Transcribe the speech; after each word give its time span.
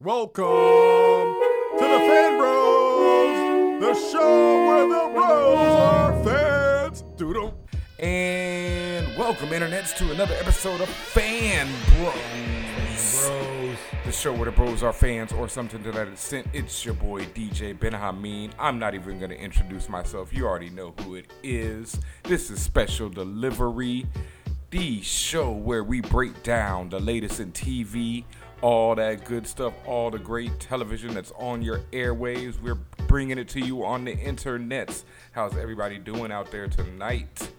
Welcome 0.00 0.44
to 0.44 1.80
the 1.80 1.98
Fan 2.06 2.38
Bros, 2.38 3.80
the 3.80 3.94
show 4.12 4.64
where 4.68 4.86
the 4.86 5.12
bros 5.12 5.58
are 5.58 6.22
fans. 6.22 7.02
Doodle. 7.16 7.52
And 7.98 9.18
welcome, 9.18 9.48
internets, 9.48 9.96
to 9.96 10.12
another 10.12 10.34
episode 10.34 10.80
of 10.80 10.88
Fan 10.88 11.66
Bros. 11.96 13.26
Bros. 13.26 13.76
The 14.04 14.12
show 14.12 14.32
where 14.32 14.44
the 14.44 14.52
bros 14.52 14.84
are 14.84 14.92
fans 14.92 15.32
or 15.32 15.48
something 15.48 15.82
to 15.82 15.90
that 15.90 16.06
extent. 16.06 16.46
It's 16.52 16.84
your 16.84 16.94
boy 16.94 17.24
DJ 17.24 17.76
Ben 17.76 17.90
Hameen. 17.90 18.52
I'm 18.56 18.78
not 18.78 18.94
even 18.94 19.18
going 19.18 19.32
to 19.32 19.40
introduce 19.40 19.88
myself. 19.88 20.32
You 20.32 20.46
already 20.46 20.70
know 20.70 20.94
who 21.00 21.16
it 21.16 21.26
is. 21.42 21.98
This 22.22 22.52
is 22.52 22.62
Special 22.62 23.08
Delivery, 23.08 24.06
the 24.70 25.02
show 25.02 25.50
where 25.50 25.82
we 25.82 26.02
break 26.02 26.40
down 26.44 26.88
the 26.88 27.00
latest 27.00 27.40
in 27.40 27.50
TV, 27.50 28.24
all 28.60 28.94
that 28.96 29.24
good 29.24 29.46
stuff, 29.46 29.72
all 29.86 30.10
the 30.10 30.18
great 30.18 30.58
television 30.58 31.14
that's 31.14 31.32
on 31.38 31.62
your 31.62 31.78
airwaves. 31.92 32.60
We're 32.60 32.78
bringing 33.06 33.38
it 33.38 33.48
to 33.50 33.60
you 33.60 33.84
on 33.84 34.04
the 34.04 34.16
internets. 34.16 35.04
How's 35.32 35.56
everybody 35.56 35.98
doing 35.98 36.32
out 36.32 36.50
there 36.50 36.66
tonight? 36.68 37.50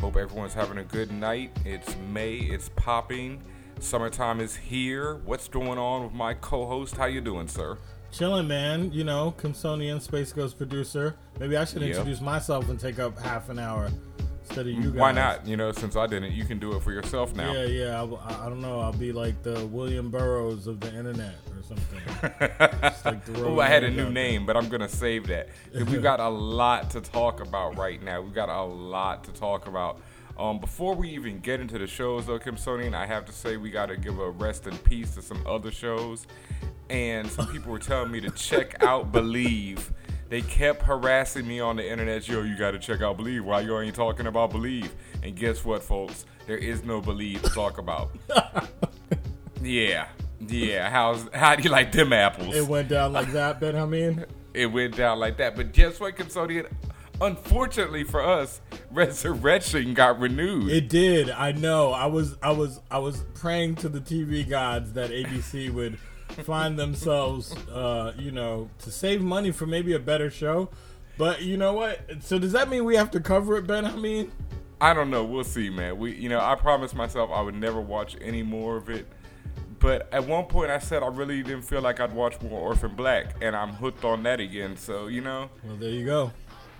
Hope 0.00 0.16
everyone's 0.16 0.54
having 0.54 0.78
a 0.78 0.84
good 0.84 1.10
night. 1.12 1.56
It's 1.64 1.96
May. 2.12 2.36
It's 2.36 2.68
popping. 2.76 3.40
Summertime 3.78 4.40
is 4.40 4.54
here. 4.54 5.16
What's 5.24 5.48
going 5.48 5.78
on 5.78 6.04
with 6.04 6.12
my 6.12 6.34
co-host? 6.34 6.96
How 6.96 7.06
you 7.06 7.20
doing, 7.20 7.48
sir? 7.48 7.78
Chilling, 8.10 8.46
man. 8.46 8.92
You 8.92 9.04
know, 9.04 9.34
Kimsonian 9.38 10.00
Space 10.00 10.32
Ghost 10.32 10.58
producer. 10.58 11.16
Maybe 11.40 11.56
I 11.56 11.64
should 11.64 11.80
Yeah. 11.80 11.88
introduce 11.88 12.20
myself 12.20 12.68
and 12.68 12.78
take 12.78 12.98
up 12.98 13.18
half 13.18 13.48
an 13.48 13.58
hour 13.58 13.90
instead 14.42 14.66
of 14.66 14.72
you 14.72 14.90
guys. 14.90 15.00
Why 15.00 15.12
not? 15.12 15.46
You 15.46 15.56
know, 15.56 15.72
since 15.72 15.96
I 15.96 16.06
didn't, 16.06 16.32
you 16.32 16.44
can 16.44 16.58
do 16.58 16.74
it 16.76 16.82
for 16.82 16.92
yourself 16.92 17.34
now. 17.34 17.52
Yeah, 17.52 17.64
yeah. 17.64 18.02
I, 18.02 18.46
I 18.46 18.48
don't 18.48 18.60
know. 18.60 18.80
I'll 18.80 18.92
be 18.92 19.12
like 19.12 19.42
the 19.42 19.66
William 19.66 20.10
Burroughs 20.10 20.66
of 20.66 20.80
the 20.80 20.88
internet 20.94 21.34
or 21.56 21.62
something. 21.62 22.00
Like 22.22 23.28
Oh, 23.38 23.60
I 23.60 23.68
had 23.68 23.84
a 23.84 23.90
new 23.90 24.10
name, 24.10 24.46
but 24.46 24.56
I'm 24.56 24.68
gonna 24.68 24.88
save 24.88 25.26
that. 25.28 25.48
We've 25.72 26.02
got 26.02 26.20
a 26.20 26.28
lot 26.28 26.90
to 26.90 27.00
talk 27.00 27.40
about 27.40 27.76
right 27.76 28.02
now. 28.02 28.20
We've 28.20 28.34
got 28.34 28.48
a 28.48 28.62
lot 28.62 29.24
to 29.24 29.32
talk 29.32 29.66
about. 29.66 30.00
Um, 30.38 30.58
before 30.58 30.94
we 30.94 31.10
even 31.10 31.40
get 31.40 31.60
into 31.60 31.78
the 31.78 31.86
shows, 31.86 32.26
though, 32.26 32.38
Kimsonian, 32.38 32.94
I 32.94 33.06
have 33.06 33.26
to 33.26 33.32
say 33.32 33.56
we 33.58 33.70
got 33.70 33.86
to 33.86 33.96
give 33.96 34.18
a 34.18 34.30
rest 34.30 34.66
in 34.66 34.76
peace 34.78 35.14
to 35.14 35.22
some 35.22 35.42
other 35.46 35.70
shows. 35.70 36.26
And 36.88 37.30
some 37.30 37.46
people 37.48 37.72
were 37.72 37.78
telling 37.78 38.10
me 38.10 38.20
to 38.20 38.30
check 38.30 38.82
out 38.82 39.12
Believe. 39.12 39.92
They 40.32 40.40
kept 40.40 40.80
harassing 40.80 41.46
me 41.46 41.60
on 41.60 41.76
the 41.76 41.86
internet. 41.86 42.26
Yo, 42.26 42.40
you 42.40 42.56
got 42.56 42.70
to 42.70 42.78
check 42.78 43.02
out 43.02 43.18
Believe. 43.18 43.44
Why 43.44 43.60
you 43.60 43.78
ain't 43.78 43.94
talking 43.94 44.26
about 44.26 44.50
Believe? 44.50 44.90
And 45.22 45.36
guess 45.36 45.62
what, 45.62 45.82
folks? 45.82 46.24
There 46.46 46.56
is 46.56 46.84
no 46.84 47.02
Believe 47.02 47.42
to 47.42 47.50
talk 47.50 47.76
about. 47.76 48.12
yeah, 49.62 50.08
yeah. 50.40 50.88
How's 50.88 51.28
how 51.34 51.54
do 51.54 51.62
you 51.62 51.68
like 51.68 51.92
them 51.92 52.14
apples? 52.14 52.56
It 52.56 52.66
went 52.66 52.88
down 52.88 53.12
like 53.12 53.30
that, 53.32 53.60
Ben 53.60 53.74
Hameen. 53.74 54.24
it 54.54 54.72
went 54.72 54.96
down 54.96 55.18
like 55.18 55.36
that. 55.36 55.54
But 55.54 55.74
guess 55.74 56.00
what, 56.00 56.16
Custodian? 56.16 56.64
Unfortunately 57.20 58.02
for 58.02 58.22
us, 58.22 58.62
Resurrection 58.90 59.92
got 59.92 60.18
renewed. 60.18 60.70
It 60.70 60.88
did. 60.88 61.28
I 61.28 61.52
know. 61.52 61.92
I 61.92 62.06
was 62.06 62.38
I 62.42 62.52
was 62.52 62.80
I 62.90 62.96
was 63.00 63.22
praying 63.34 63.74
to 63.76 63.90
the 63.90 64.00
TV 64.00 64.48
gods 64.48 64.94
that 64.94 65.10
ABC 65.10 65.70
would 65.74 65.98
find 66.32 66.78
themselves 66.78 67.54
uh, 67.68 68.12
you 68.18 68.30
know, 68.30 68.70
to 68.80 68.90
save 68.90 69.22
money 69.22 69.50
for 69.50 69.66
maybe 69.66 69.92
a 69.92 69.98
better 69.98 70.30
show. 70.30 70.68
But 71.18 71.42
you 71.42 71.56
know 71.56 71.74
what? 71.74 72.00
So 72.20 72.38
does 72.38 72.52
that 72.52 72.68
mean 72.68 72.84
we 72.84 72.96
have 72.96 73.10
to 73.12 73.20
cover 73.20 73.56
it, 73.56 73.66
Ben? 73.66 73.84
I 73.84 73.96
mean, 73.96 74.32
I 74.80 74.94
don't 74.94 75.10
know. 75.10 75.24
We'll 75.24 75.44
see, 75.44 75.70
man. 75.70 75.98
We, 75.98 76.14
you 76.14 76.28
know, 76.28 76.40
I 76.40 76.54
promised 76.54 76.94
myself 76.94 77.30
I 77.32 77.40
would 77.40 77.54
never 77.54 77.80
watch 77.80 78.16
any 78.20 78.42
more 78.42 78.76
of 78.76 78.90
it. 78.90 79.06
But 79.78 80.12
at 80.12 80.26
one 80.26 80.44
point, 80.46 80.70
I 80.70 80.78
said 80.78 81.02
I 81.02 81.08
really 81.08 81.42
didn't 81.42 81.62
feel 81.62 81.80
like 81.82 81.98
I'd 82.00 82.12
watch 82.12 82.40
more 82.40 82.60
Orphan 82.60 82.94
Black, 82.94 83.34
and 83.42 83.56
I'm 83.56 83.70
hooked 83.70 84.04
on 84.04 84.22
that 84.22 84.38
again. 84.38 84.76
So 84.76 85.08
you 85.08 85.20
know, 85.20 85.50
well, 85.64 85.76
there 85.76 85.90
you 85.90 86.04
go. 86.04 86.32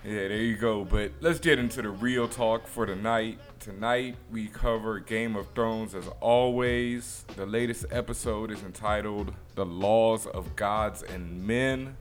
Yeah, 0.05 0.29
there 0.29 0.37
you 0.37 0.57
go. 0.57 0.85
But 0.85 1.13
let's 1.21 1.39
get 1.39 1.61
into 1.61 1.81
the 1.81 1.91
real 1.91 2.27
talk 2.27 2.67
for 2.67 2.87
tonight. 2.87 3.39
Tonight 3.61 4.17
we 4.33 4.49
cover 4.49 4.99
Game 4.99 5.37
of 5.37 5.47
Thrones 5.55 5.95
as 5.95 6.09
always. 6.21 7.25
The 7.37 7.47
latest 7.47 7.87
episode 7.91 8.51
is 8.51 8.65
entitled 8.65 9.33
"The 9.55 9.65
Laws 9.65 10.27
of 10.27 10.57
Gods 10.57 11.05
and 11.05 11.47
Men." 11.47 11.97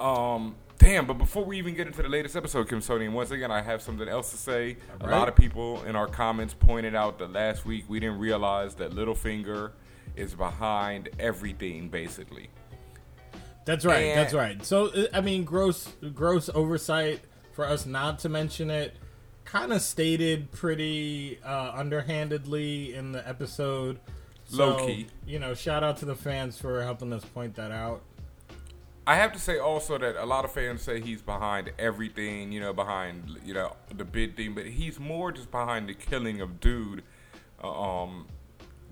Um, 0.00 0.54
damn. 0.78 1.06
But 1.06 1.18
before 1.18 1.44
we 1.44 1.58
even 1.58 1.74
get 1.74 1.86
into 1.86 2.02
the 2.02 2.08
latest 2.08 2.34
episode, 2.34 2.70
Kim 2.70 2.80
Sony, 2.80 3.12
once 3.12 3.30
again, 3.30 3.50
I 3.50 3.60
have 3.60 3.82
something 3.82 4.08
else 4.08 4.30
to 4.30 4.38
say. 4.38 4.78
A 5.02 5.06
lot 5.06 5.28
of 5.28 5.36
people 5.36 5.82
in 5.84 5.94
our 5.96 6.06
comments 6.06 6.54
pointed 6.54 6.94
out 6.94 7.18
that 7.18 7.30
last 7.30 7.66
week 7.66 7.84
we 7.88 8.00
didn't 8.00 8.20
realize 8.20 8.74
that 8.76 8.92
Littlefinger 8.92 9.72
is 10.16 10.34
behind 10.34 11.10
everything, 11.18 11.90
basically. 11.90 12.48
That's 13.64 13.84
right. 13.84 13.98
And- 14.06 14.18
That's 14.18 14.34
right. 14.34 14.64
So 14.64 14.86
uh, 14.86 15.06
I 15.12 15.20
mean, 15.20 15.44
gross, 15.44 15.88
gross 16.14 16.48
oversight 16.54 17.20
for 17.52 17.64
us 17.66 17.86
not 17.86 18.18
to 18.20 18.28
mention 18.28 18.70
it. 18.70 18.96
Kind 19.44 19.72
of 19.72 19.82
stated 19.82 20.50
pretty 20.52 21.38
uh, 21.44 21.72
underhandedly 21.74 22.94
in 22.94 23.12
the 23.12 23.26
episode. 23.28 23.98
So, 24.44 24.76
Low-key. 24.76 25.06
You 25.26 25.38
know, 25.38 25.54
shout 25.54 25.82
out 25.84 25.96
to 25.98 26.04
the 26.04 26.14
fans 26.14 26.58
for 26.58 26.82
helping 26.82 27.12
us 27.12 27.24
point 27.24 27.54
that 27.56 27.70
out. 27.72 28.02
I 29.06 29.16
have 29.16 29.32
to 29.32 29.38
say 29.38 29.58
also 29.58 29.98
that 29.98 30.16
a 30.16 30.24
lot 30.24 30.44
of 30.44 30.52
fans 30.52 30.82
say 30.82 31.00
he's 31.00 31.22
behind 31.22 31.72
everything, 31.78 32.52
you 32.52 32.60
know, 32.60 32.72
behind 32.72 33.36
you 33.44 33.52
know 33.52 33.74
the 33.94 34.04
bid 34.04 34.36
thing, 34.36 34.54
but 34.54 34.64
he's 34.66 35.00
more 35.00 35.32
just 35.32 35.50
behind 35.50 35.88
the 35.88 35.94
killing 35.94 36.40
of 36.40 36.60
dude, 36.60 37.02
uh, 37.62 38.02
um, 38.02 38.26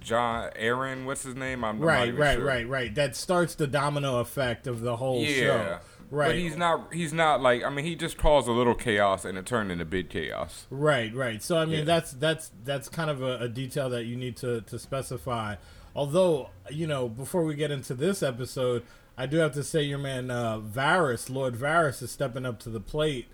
Jon 0.00 0.50
Arryn, 0.58 1.04
what's 1.04 1.22
his 1.22 1.34
name? 1.34 1.62
I'm 1.64 1.78
Right, 1.80 2.16
right, 2.16 2.36
sure. 2.36 2.44
right, 2.44 2.68
right. 2.68 2.94
That 2.94 3.14
starts 3.16 3.54
the 3.54 3.66
domino 3.66 4.18
effect 4.20 4.66
of 4.66 4.80
the 4.80 4.96
whole 4.96 5.22
Yeah, 5.22 5.34
show. 5.36 5.78
Right. 6.10 6.26
But 6.30 6.36
he's 6.36 6.56
not. 6.56 6.92
He's 6.92 7.12
not 7.12 7.40
like. 7.40 7.62
I 7.62 7.70
mean, 7.70 7.84
he 7.84 7.94
just 7.94 8.18
caused 8.18 8.48
a 8.48 8.52
little 8.52 8.74
chaos 8.74 9.24
and 9.24 9.38
it 9.38 9.46
turned 9.46 9.70
into 9.70 9.84
big 9.84 10.08
chaos. 10.10 10.66
Right, 10.68 11.14
right. 11.14 11.40
So 11.40 11.56
I 11.56 11.66
mean, 11.66 11.80
Yeah. 11.80 11.84
that's 11.84 12.10
that's 12.12 12.50
that's 12.64 12.88
kind 12.88 13.10
of 13.10 13.22
a, 13.22 13.38
a 13.38 13.48
detail 13.48 13.88
that 13.90 14.04
you 14.06 14.16
need 14.16 14.36
to 14.38 14.60
to 14.62 14.78
specify. 14.78 15.54
Although 15.94 16.50
you 16.68 16.88
know, 16.88 17.08
before 17.08 17.44
we 17.44 17.54
get 17.54 17.70
into 17.70 17.94
this 17.94 18.24
episode, 18.24 18.82
I 19.16 19.26
do 19.26 19.36
have 19.36 19.52
to 19.52 19.62
say 19.62 19.82
your 19.82 19.98
man 19.98 20.32
uh, 20.32 20.58
Varys, 20.58 21.30
Lord 21.30 21.54
Varys, 21.54 22.02
is 22.02 22.10
stepping 22.10 22.44
up 22.44 22.58
to 22.60 22.70
the 22.70 22.80
plate. 22.80 23.26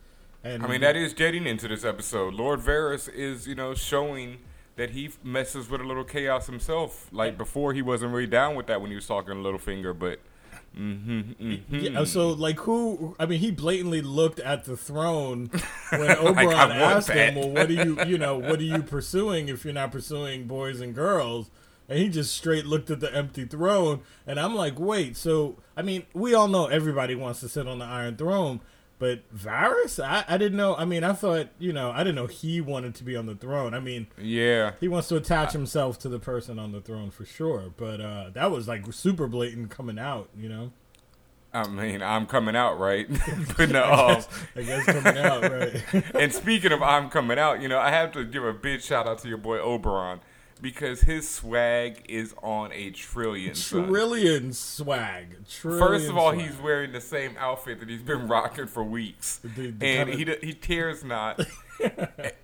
And 0.45 0.63
I 0.63 0.67
mean, 0.69 0.83
that 0.83 0.97
is 0.97 1.15
getting 1.15 1.47
into 1.47 1.69
this 1.69 1.83
episode. 1.85 2.35
Lord 2.35 2.61
Varys 2.61 3.09
is, 3.13 3.49
you 3.49 3.55
know, 3.55 3.75
showing 3.75 4.39
that 4.77 4.91
he 4.91 5.11
messes 5.25 5.69
with 5.69 5.81
a 5.81 5.85
little 5.85 6.05
chaos 6.05 6.47
himself. 6.47 7.09
Like 7.13 7.37
before, 7.37 7.73
he 7.73 7.83
wasn't 7.83 8.13
really 8.13 8.27
down 8.27 8.55
with 8.55 8.67
that 8.67 8.81
when 8.81 8.91
he 8.91 8.95
was 8.95 9.07
talking 9.07 9.35
to 9.35 9.41
Littlefinger, 9.41 9.99
but. 9.99 10.21
Mm-hmm, 10.79 11.21
mm-hmm. 11.43 11.75
Yeah, 11.75 12.05
so 12.05 12.31
like 12.31 12.59
who? 12.59 13.17
I 13.19 13.25
mean, 13.25 13.41
he 13.41 13.51
blatantly 13.51 14.03
looked 14.03 14.39
at 14.41 14.65
the 14.65 14.77
throne 14.77 15.49
when 15.91 16.09
Oberyn 16.17 16.55
want 16.55 16.73
asked 16.73 17.09
that. 17.09 17.33
him, 17.33 17.35
"Well, 17.37 17.49
what 17.49 17.71
are 17.71 17.73
you, 17.73 17.99
you 18.07 18.19
know, 18.19 18.37
what 18.37 18.59
are 18.59 18.65
you 18.65 18.83
pursuing 18.83 19.49
if 19.49 19.65
you're 19.65 19.73
not 19.73 19.91
pursuing 19.91 20.47
boys 20.47 20.83
and 20.83 20.95
girls?" 20.95 21.51
And 21.89 21.99
he 21.99 22.11
just 22.11 22.35
straight 22.35 22.67
looked 22.67 22.91
at 22.91 23.01
the 23.01 23.15
empty 23.15 23.47
throne, 23.47 24.01
and 24.27 24.39
I'm 24.39 24.55
like, 24.55 24.79
"Wait, 24.79 25.17
so 25.17 25.57
I 25.79 25.83
mean, 25.83 26.05
we 26.13 26.35
all 26.35 26.49
know 26.49 26.67
everybody 26.67 27.15
wants 27.15 27.41
to 27.41 27.49
sit 27.49 27.67
on 27.67 27.79
the 27.79 27.87
Iron 27.87 28.17
Throne, 28.19 28.61
but 28.99 29.21
Varys, 29.37 30.03
I, 30.03 30.25
I 30.27 30.39
didn't 30.39 30.57
know. 30.57 30.75
I 30.77 30.85
mean, 30.85 31.05
I 31.05 31.13
thought, 31.13 31.49
you 31.59 31.73
know, 31.73 31.91
I 31.91 31.99
didn't 31.99 32.15
know 32.15 32.27
he 32.27 32.61
wanted 32.61 32.95
to 32.97 33.05
be 33.05 33.15
on 33.17 33.27
the 33.27 33.35
throne. 33.35 33.75
I 33.75 33.81
mean, 33.81 34.07
Yeah. 34.19 34.73
he 34.81 34.89
wants 34.89 35.09
to 35.09 35.17
attach 35.17 35.53
himself 35.53 35.99
to 36.01 36.09
the 36.09 36.19
person 36.19 36.59
on 36.59 36.73
the 36.73 36.81
throne 36.81 37.11
for 37.11 37.25
sure, 37.27 37.65
but 37.77 38.01
uh, 38.01 38.31
that 38.33 38.51
was 38.51 38.67
like 38.69 38.91
super 38.93 39.27
blatant 39.27 39.71
coming 39.71 39.99
out, 39.99 40.29
you 40.37 40.49
know." 40.49 40.73
I 41.55 41.67
mean, 41.69 42.03
I'm 42.03 42.27
coming 42.27 42.55
out, 42.57 42.79
right? 42.79 43.07
but 43.57 43.71
no, 43.71 43.85
um, 43.85 44.23
I 44.55 44.63
guess 44.63 44.85
coming 44.85 45.17
out, 45.19 45.43
right? 45.43 45.83
and 46.15 46.33
speaking 46.33 46.73
of 46.73 46.83
I'm 46.83 47.09
coming 47.09 47.39
out, 47.39 47.63
you 47.63 47.69
know, 47.69 47.79
I 47.79 47.91
have 47.91 48.13
to 48.13 48.25
give 48.25 48.45
a 48.45 48.53
big 48.53 48.83
shout 48.83 49.07
out 49.07 49.19
to 49.21 49.29
your 49.29 49.39
boy 49.39 49.59
Oberyn 49.59 50.21
because 50.61 51.03
his 51.03 51.29
swag 51.29 52.05
is 52.09 52.35
on 52.43 52.73
a 52.73 52.91
trillion. 52.91 53.55
son. 53.55 54.53
Swag. 54.53 55.37
Trillion 55.49 55.79
First 55.89 56.09
of 56.09 56.17
all, 56.17 56.33
swag. 56.33 56.47
he's 56.47 56.57
wearing 56.59 56.93
the 56.93 57.01
same 57.01 57.37
outfit 57.39 57.81
that 57.81 57.89
he's 57.89 58.03
been 58.03 58.27
rocking 58.29 58.67
for 58.67 58.83
weeks, 58.85 59.39
The- 59.43 59.71
the 59.71 59.87
and 59.87 60.09
he 60.11 60.25
he 60.43 60.53
tears 60.55 61.05
not. 61.05 61.41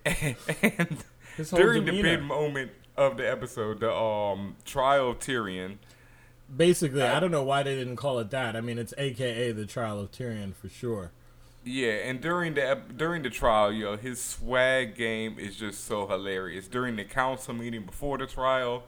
and 0.05 1.03
during 1.51 1.85
the 1.85 2.01
big 2.01 2.21
moment 2.21 2.71
of 2.95 3.17
the 3.17 3.29
episode, 3.29 3.79
the 3.79 3.91
um 3.93 4.55
trial 4.65 5.11
of 5.11 5.19
Tyrion, 5.19 5.77
Basically, 6.55 7.01
I 7.01 7.19
don't 7.19 7.31
know 7.31 7.41
why 7.43 7.63
they 7.63 7.73
didn't 7.75 7.95
call 7.95 8.19
it 8.19 8.29
that. 8.29 8.55
I 8.55 8.61
mean, 8.61 8.77
it's 8.77 8.93
AKA 8.97 9.53
the 9.53 9.65
trial 9.65 9.99
of 9.99 10.11
Tyrion 10.11 10.53
for 10.53 10.69
sure. 10.69 11.11
Yeah, 11.65 11.91
and 11.91 12.19
during 12.19 12.55
the 12.55 12.81
during 12.95 13.23
the 13.23 13.29
trial, 13.29 13.71
yo, 13.71 13.95
his 13.95 14.21
swag 14.21 14.95
game 14.95 15.39
is 15.39 15.55
just 15.55 15.85
so 15.85 16.07
hilarious. 16.07 16.67
During 16.67 16.97
the 16.97 17.05
council 17.05 17.53
meeting 17.53 17.85
before 17.85 18.17
the 18.17 18.25
trial, 18.25 18.83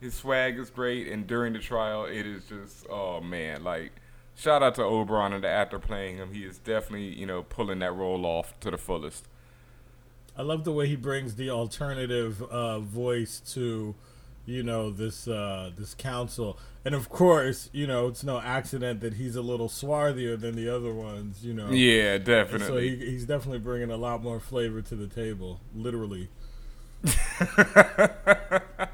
his 0.00 0.14
swag 0.14 0.58
is 0.58 0.70
great, 0.70 1.08
and 1.08 1.26
during 1.26 1.52
the 1.52 1.58
trial, 1.58 2.06
it 2.06 2.26
is 2.26 2.44
just 2.44 2.86
oh 2.88 3.20
man, 3.20 3.62
like 3.62 3.92
shout 4.34 4.62
out 4.62 4.74
to 4.76 4.80
Oberyn 4.82 5.34
and 5.34 5.44
the 5.44 5.48
actor 5.48 5.78
playing 5.78 6.16
him. 6.16 6.32
He 6.32 6.44
is 6.44 6.58
definitely 6.58 7.08
you 7.08 7.26
know 7.26 7.42
pulling 7.42 7.80
that 7.80 7.92
role 7.94 8.24
off 8.24 8.58
to 8.60 8.70
the 8.70 8.78
fullest. 8.78 9.28
I 10.36 10.42
love 10.42 10.64
the 10.64 10.72
way 10.72 10.88
he 10.88 10.96
brings 10.96 11.34
the 11.34 11.50
alternative 11.50 12.42
uh, 12.42 12.80
voice 12.80 13.38
to 13.52 13.94
you 14.46 14.62
know 14.62 14.90
this 14.90 15.26
uh, 15.28 15.70
this 15.76 15.94
council, 15.94 16.58
and 16.84 16.94
of 16.94 17.08
course, 17.08 17.70
you 17.72 17.86
know 17.86 18.08
it's 18.08 18.24
no 18.24 18.40
accident 18.40 19.00
that 19.00 19.14
he's 19.14 19.36
a 19.36 19.42
little 19.42 19.68
swarthier 19.68 20.38
than 20.38 20.56
the 20.56 20.68
other 20.68 20.92
ones. 20.92 21.44
You 21.44 21.54
know, 21.54 21.70
Yeah, 21.70 22.14
And 22.14 22.24
definitely. 22.24 22.66
So 22.66 22.76
he, 22.78 22.96
he's 22.96 23.24
definitely 23.26 23.60
bringing 23.60 23.90
a 23.90 23.96
lot 23.96 24.22
more 24.22 24.40
flavor 24.40 24.82
to 24.82 24.94
the 24.94 25.06
table, 25.08 25.60
literally. 25.74 26.28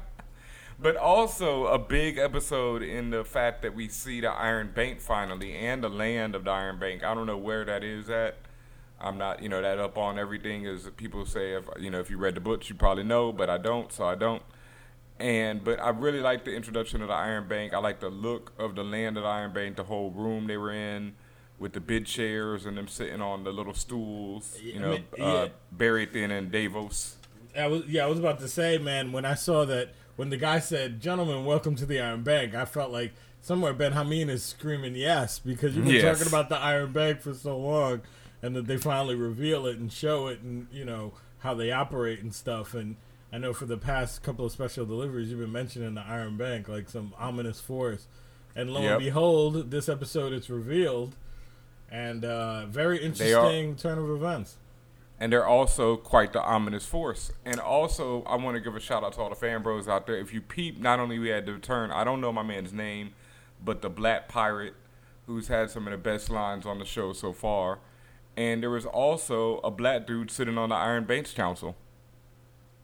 But 0.81 0.95
also 0.95 1.67
a 1.67 1.77
big 1.77 2.17
episode 2.17 2.81
in 2.81 3.11
the 3.11 3.23
fact 3.23 3.61
that 3.61 3.75
we 3.75 3.87
see 3.87 4.19
the 4.19 4.31
Iron 4.31 4.71
Bank 4.73 4.99
finally 4.99 5.55
and 5.55 5.83
the 5.83 5.89
land 5.89 6.33
of 6.33 6.43
the 6.43 6.49
Iron 6.49 6.79
Bank. 6.79 7.03
I 7.03 7.13
don't 7.13 7.27
know 7.27 7.37
where 7.37 7.63
that 7.65 7.83
is 7.83 8.09
at. 8.09 8.37
I'm 8.99 9.19
not, 9.19 9.43
you 9.43 9.49
know, 9.49 9.61
that 9.61 9.77
up 9.77 9.95
on 9.99 10.17
everything 10.17 10.65
as 10.65 10.89
people 10.97 11.27
say. 11.27 11.53
If 11.53 11.65
you 11.79 11.91
know, 11.91 11.99
if 11.99 12.09
you 12.09 12.17
read 12.17 12.33
the 12.33 12.41
books, 12.41 12.67
you 12.67 12.75
probably 12.75 13.03
know, 13.03 13.31
but 13.31 13.47
I 13.47 13.59
don't, 13.59 13.91
so 13.93 14.05
I 14.05 14.15
don't. 14.15 14.41
And 15.21 15.63
but 15.63 15.79
I 15.79 15.89
really 15.89 16.19
like 16.19 16.45
the 16.45 16.53
introduction 16.55 17.01
of 17.01 17.07
the 17.09 17.13
Iron 17.13 17.47
Bank. 17.47 17.73
I 17.73 17.77
like 17.77 17.99
the 17.99 18.09
look 18.09 18.51
of 18.57 18.75
the 18.75 18.83
land 18.83 19.17
of 19.17 19.23
the 19.23 19.29
Iron 19.29 19.53
Bank, 19.53 19.75
the 19.75 19.83
whole 19.83 20.09
room 20.11 20.47
they 20.47 20.57
were 20.57 20.71
in, 20.71 21.13
with 21.59 21.73
the 21.73 21.79
big 21.79 22.07
chairs 22.07 22.65
and 22.65 22.75
them 22.77 22.87
sitting 22.87 23.21
on 23.21 23.43
the 23.43 23.51
little 23.51 23.73
stools. 23.75 24.57
Yeah, 24.61 24.73
You 24.73 24.79
I 24.79 24.81
know, 24.81 24.89
mean, 24.91 25.03
uh, 25.19 25.23
yeah. 25.43 25.47
buried 25.71 26.15
in 26.15 26.31
in 26.31 26.49
Davos. 26.49 27.17
I 27.57 27.67
was 27.67 27.85
yeah, 27.85 28.03
I 28.03 28.07
was 28.07 28.17
about 28.19 28.39
to 28.39 28.47
say, 28.47 28.77
man, 28.79 29.11
when 29.11 29.25
I 29.25 29.35
saw 29.35 29.63
that 29.65 29.89
when 30.15 30.29
the 30.29 30.37
guy 30.37 30.59
said, 30.59 30.99
"Gentlemen, 31.01 31.45
welcome 31.45 31.75
to 31.75 31.85
the 31.85 31.99
Iron 31.99 32.23
Bank," 32.23 32.55
I 32.55 32.65
felt 32.65 32.91
like 32.91 33.13
somewhere 33.41 33.73
Ben 33.73 33.93
Hameen 33.93 34.27
is 34.29 34.43
screaming 34.43 34.95
yes 34.95 35.37
because 35.39 35.75
you've 35.75 35.85
been 35.85 35.95
Yes. 35.95 36.17
talking 36.17 36.31
about 36.31 36.49
the 36.49 36.57
Iron 36.57 36.91
Bank 36.93 37.21
for 37.21 37.33
so 37.33 37.57
long, 37.57 38.01
and 38.41 38.55
that 38.55 38.65
they 38.65 38.77
finally 38.77 39.15
reveal 39.15 39.67
it 39.67 39.77
and 39.77 39.91
show 39.93 40.27
it, 40.27 40.39
and 40.41 40.67
you 40.71 40.83
know 40.85 41.13
how 41.39 41.53
they 41.53 41.71
operate 41.71 42.21
and 42.21 42.33
stuff. 42.33 42.73
And 42.73 42.95
I 43.33 43.37
know 43.37 43.53
for 43.53 43.65
the 43.65 43.77
past 43.77 44.23
couple 44.23 44.45
of 44.45 44.51
special 44.51 44.85
deliveries, 44.85 45.29
you've 45.29 45.39
been 45.39 45.51
mentioning 45.51 45.93
the 45.95 46.01
Iron 46.01 46.35
Bank 46.37 46.67
like 46.67 46.89
some 46.89 47.13
ominous 47.17 47.59
force, 47.61 48.07
and 48.55 48.69
lo 48.73 48.81
Yep. 48.81 48.91
and 48.91 48.99
behold, 49.05 49.71
this 49.71 49.87
episode 49.87 50.33
it's 50.33 50.49
revealed, 50.49 51.15
and 51.89 52.25
uh, 52.25 52.65
very 52.65 52.97
They 53.09 53.33
are- 53.33 53.45
interesting 53.51 53.75
turn 53.77 53.97
of 53.97 54.09
events. 54.09 54.57
and 55.19 55.31
they're 55.31 55.45
also 55.47 55.95
quite 55.97 56.33
the 56.33 56.41
ominous 56.41 56.85
force. 56.85 57.31
And 57.45 57.59
also, 57.59 58.23
I 58.23 58.35
want 58.35 58.55
to 58.55 58.59
give 58.61 58.75
a 58.75 58.79
shout 58.79 59.03
out 59.03 59.13
to 59.13 59.21
all 59.21 59.29
the 59.29 59.35
fan 59.35 59.61
bros 59.61 59.87
out 59.87 60.07
there. 60.07 60.17
If 60.17 60.33
you 60.33 60.41
peep, 60.41 60.79
not 60.79 60.99
only 60.99 61.19
we 61.19 61.29
had 61.29 61.45
the 61.45 61.53
return, 61.53 61.91
I 61.91 62.03
don't 62.03 62.19
know 62.21 62.33
my 62.33 62.41
man's 62.43 62.73
name, 62.73 63.13
but 63.63 63.81
the 63.83 63.89
Black 63.89 64.27
Pirate, 64.27 64.73
who's 65.27 65.47
had 65.47 65.69
some 65.69 65.85
of 65.87 65.91
the 65.91 65.97
best 65.97 66.29
lines 66.31 66.65
on 66.65 66.79
the 66.79 66.85
show 66.85 67.13
so 67.13 67.31
far. 67.33 67.77
And 68.35 68.63
there 68.63 68.71
was 68.71 68.85
also 68.87 69.59
a 69.59 69.69
black 69.69 70.07
dude 70.07 70.31
sitting 70.31 70.57
on 70.57 70.69
the 70.69 70.75
Iron 70.75 71.03
Banks 71.05 71.33
Council. 71.33 71.75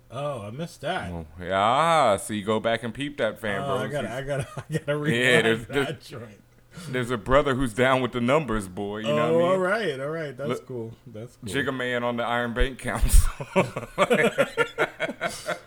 Oh, 0.09 0.44
I 0.44 0.51
missed 0.51 0.81
that. 0.81 1.12
Oh, 1.12 1.25
yeah, 1.42 2.15
so 2.18 2.33
you 2.33 2.45
go 2.45 2.59
back 2.59 2.83
and 2.83 2.94
peep 2.94 3.18
that 3.18 3.39
fan 3.39 3.62
Oh, 3.62 3.77
bros. 3.77 3.81
I 3.81 3.88
gotta, 3.89 4.13
I 4.13 4.21
gotta, 4.21 4.48
I 4.69 4.77
gotta 4.77 4.98
read 4.98 5.13
Yeah, 5.15 5.42
there's- 5.42 5.59
that 5.68 5.74
there's- 5.74 6.07
joint. 6.07 6.42
There's 6.89 7.09
a 7.09 7.18
brother 7.18 7.56
who's 7.56 7.74
down 7.74 8.04
with 8.04 8.12
the 8.12 8.21
numbers, 8.21 8.68
boy. 8.68 9.00
You 9.00 9.07
oh, 9.07 9.15
know 9.15 9.33
what 9.33 9.33
I 9.33 9.38
mean? 9.38 9.48
all 9.51 9.57
right, 9.57 10.00
all 10.00 10.09
right, 10.09 10.38
that's 10.38 10.48
Look, 10.50 10.68
cool. 10.68 10.92
That's 11.07 11.36
cool. 11.38 11.51
Jigga 11.51 11.75
man 11.75 12.04
on 12.04 12.18
the 12.18 12.24
Iron 12.24 12.54
Bank 12.54 12.77
Council. 12.77 13.48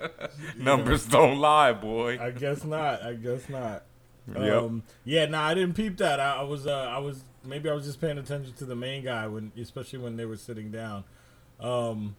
Numbers 0.57 1.07
don't 1.07 1.39
lie, 1.39 1.73
boy. 1.73 2.19
I 2.21 2.31
guess 2.31 2.65
not. 2.65 3.03
I 3.03 3.15
guess 3.15 3.49
not. 3.49 3.83
Yep. 4.33 4.63
Um, 4.63 4.83
yeah, 5.05 5.27
no, 5.27 5.41
I 5.41 5.55
didn't 5.55 5.75
peep 5.75 5.97
that. 5.99 6.21
I, 6.21 6.37
I 6.37 6.43
was, 6.43 6.67
uh, 6.67 6.73
I 6.73 6.99
was 6.99 7.25
maybe 7.45 7.69
I 7.69 7.75
was 7.75 7.87
just 7.87 8.01
paying 8.01 8.19
attention 8.19 8.53
to 8.55 8.65
the 8.65 8.77
main 8.77 9.03
guy 9.03 9.27
when, 9.27 9.51
especially 9.61 9.99
when 9.99 10.17
they 10.17 10.27
were 10.27 10.37
sitting 10.37 10.71
down. 10.71 11.05
Um, 11.59 12.17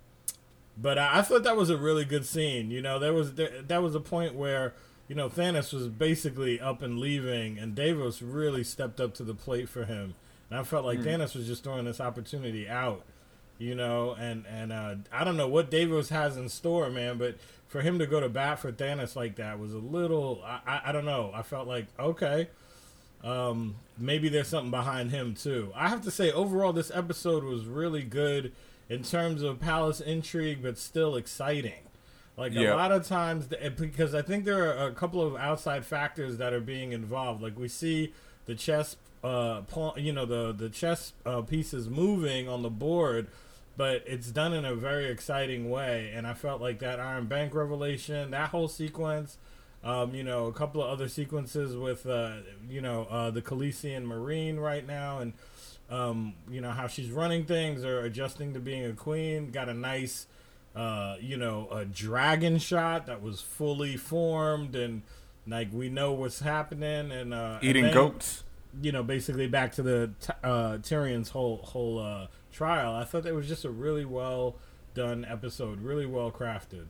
but 0.81 0.97
I, 0.97 1.19
I 1.19 1.21
thought 1.21 1.43
that 1.43 1.55
was 1.55 1.69
a 1.69 1.77
really 1.77 2.05
good 2.05 2.25
scene. 2.25 2.71
You 2.71 2.81
know, 2.81 2.99
there 2.99 3.13
was 3.13 3.35
there, 3.35 3.61
that 3.67 3.83
was 3.83 3.95
a 3.95 3.99
point 3.99 4.35
where 4.35 4.73
you 5.07 5.15
know 5.15 5.29
Stannis 5.29 5.73
was 5.73 5.87
basically 5.87 6.59
up 6.59 6.81
and 6.81 6.99
leaving, 6.99 7.59
and 7.59 7.75
Davos 7.75 8.21
really 8.21 8.63
stepped 8.63 8.99
up 8.99 9.13
to 9.15 9.23
the 9.23 9.35
plate 9.35 9.69
for 9.69 9.85
him. 9.85 10.15
And 10.49 10.59
I 10.59 10.63
felt 10.63 10.85
like 10.85 10.99
Stannis 10.99 11.35
was 11.35 11.47
just 11.47 11.63
throwing 11.63 11.85
this 11.85 12.01
opportunity 12.01 12.67
out. 12.67 13.03
You 13.57 13.75
know, 13.75 14.15
and 14.19 14.45
and 14.47 14.73
uh, 14.73 14.95
I 15.11 15.23
don't 15.23 15.37
know 15.37 15.47
what 15.47 15.69
Davos 15.69 16.09
has 16.09 16.35
in 16.35 16.49
store, 16.49 16.89
man, 16.89 17.19
but 17.19 17.37
for 17.67 17.81
him 17.81 17.99
to 17.99 18.07
go 18.07 18.19
to 18.19 18.27
bat 18.27 18.59
for 18.59 18.71
Stannis 18.71 19.15
like 19.15 19.35
that 19.35 19.59
was 19.59 19.73
a 19.73 19.77
little. 19.77 20.41
I, 20.43 20.61
I, 20.65 20.81
I 20.85 20.91
don't 20.91 21.05
know. 21.05 21.31
I 21.33 21.43
felt 21.43 21.67
like 21.67 21.85
okay, 21.99 22.47
um, 23.23 23.75
maybe 23.99 24.29
there's 24.29 24.47
something 24.47 24.71
behind 24.71 25.11
him 25.11 25.35
too. 25.35 25.71
I 25.75 25.89
have 25.89 26.01
to 26.01 26.11
say, 26.11 26.31
overall, 26.31 26.73
this 26.73 26.91
episode 26.91 27.43
was 27.43 27.65
really 27.65 28.01
good 28.03 28.51
in 28.91 29.03
terms 29.03 29.41
of 29.41 29.59
palace 29.59 30.01
intrigue, 30.01 30.59
but 30.61 30.77
still 30.77 31.15
exciting. 31.15 31.83
Like 32.37 32.53
Yeah. 32.53 32.73
a 32.73 32.75
lot 32.75 32.91
of 32.91 33.07
times, 33.07 33.47
because 33.47 34.13
I 34.13 34.21
think 34.21 34.43
there 34.45 34.69
are 34.77 34.87
a 34.87 34.91
couple 34.91 35.21
of 35.25 35.35
outside 35.35 35.85
factors 35.85 36.37
that 36.37 36.51
are 36.53 36.59
being 36.59 36.91
involved. 36.91 37.41
Like 37.41 37.57
we 37.57 37.67
see 37.69 38.13
the 38.47 38.55
chess, 38.55 38.97
uh, 39.23 39.61
pawn, 39.61 39.93
you 39.97 40.11
know, 40.11 40.25
the 40.25 40.51
the 40.51 40.69
chess 40.69 41.13
uh, 41.25 41.41
pieces 41.41 41.89
moving 41.89 42.49
on 42.49 42.63
the 42.63 42.69
board, 42.69 43.27
but 43.77 44.03
it's 44.05 44.29
done 44.31 44.51
in 44.53 44.65
a 44.65 44.75
very 44.75 45.05
exciting 45.07 45.69
way. 45.69 46.11
And 46.13 46.27
I 46.27 46.33
felt 46.33 46.59
like 46.61 46.79
that 46.79 46.99
Iron 46.99 47.27
Bank 47.27 47.53
revelation, 47.53 48.31
that 48.31 48.49
whole 48.49 48.67
sequence, 48.67 49.37
um, 49.83 50.13
you 50.13 50.23
know, 50.23 50.47
a 50.47 50.53
couple 50.53 50.83
of 50.83 50.89
other 50.89 51.07
sequences 51.07 51.75
with, 51.77 52.05
uh, 52.05 52.37
you 52.69 52.81
know, 52.81 53.07
uh, 53.09 53.29
the 53.31 53.41
Khaleesi 53.41 53.95
in 53.95 54.05
Meereen 54.05 54.59
right 54.59 54.85
now, 54.85 55.19
and 55.19 55.33
um, 55.91 56.33
you 56.49 56.61
know 56.61 56.71
how 56.71 56.87
she's 56.87 57.11
running 57.11 57.45
things 57.45 57.83
or 57.83 58.01
adjusting 58.01 58.53
to 58.53 58.59
being 58.59 58.85
a 58.85 58.93
queen. 58.93 59.51
Got 59.51 59.69
a 59.69 59.73
nice, 59.73 60.25
uh, 60.75 61.17
you 61.19 61.37
know, 61.37 61.67
a 61.69 61.85
dragon 61.85 62.57
shot 62.57 63.05
that 63.07 63.21
was 63.21 63.41
fully 63.41 63.97
formed 63.97 64.75
and 64.75 65.01
like 65.47 65.69
we 65.73 65.89
know 65.89 66.13
what's 66.13 66.39
happening 66.39 67.11
and 67.11 67.33
uh, 67.33 67.57
and 67.59 67.63
Eating 67.69 67.83
then, 67.85 67.93
goats. 67.93 68.43
You 68.81 68.93
know, 68.93 69.03
basically 69.03 69.47
back 69.47 69.73
to 69.73 69.81
the 69.81 70.11
t- 70.21 70.33
uh, 70.43 70.77
Tyrion's 70.77 71.29
whole 71.29 71.57
whole 71.57 71.99
uh, 71.99 72.27
trial. 72.51 72.95
I 72.95 73.03
thought 73.03 73.23
that 73.23 73.35
was 73.35 73.47
just 73.47 73.65
a 73.65 73.69
really 73.69 74.05
well 74.05 74.55
done 74.93 75.25
episode, 75.25 75.81
really 75.81 76.05
well 76.05 76.31
crafted. 76.31 76.85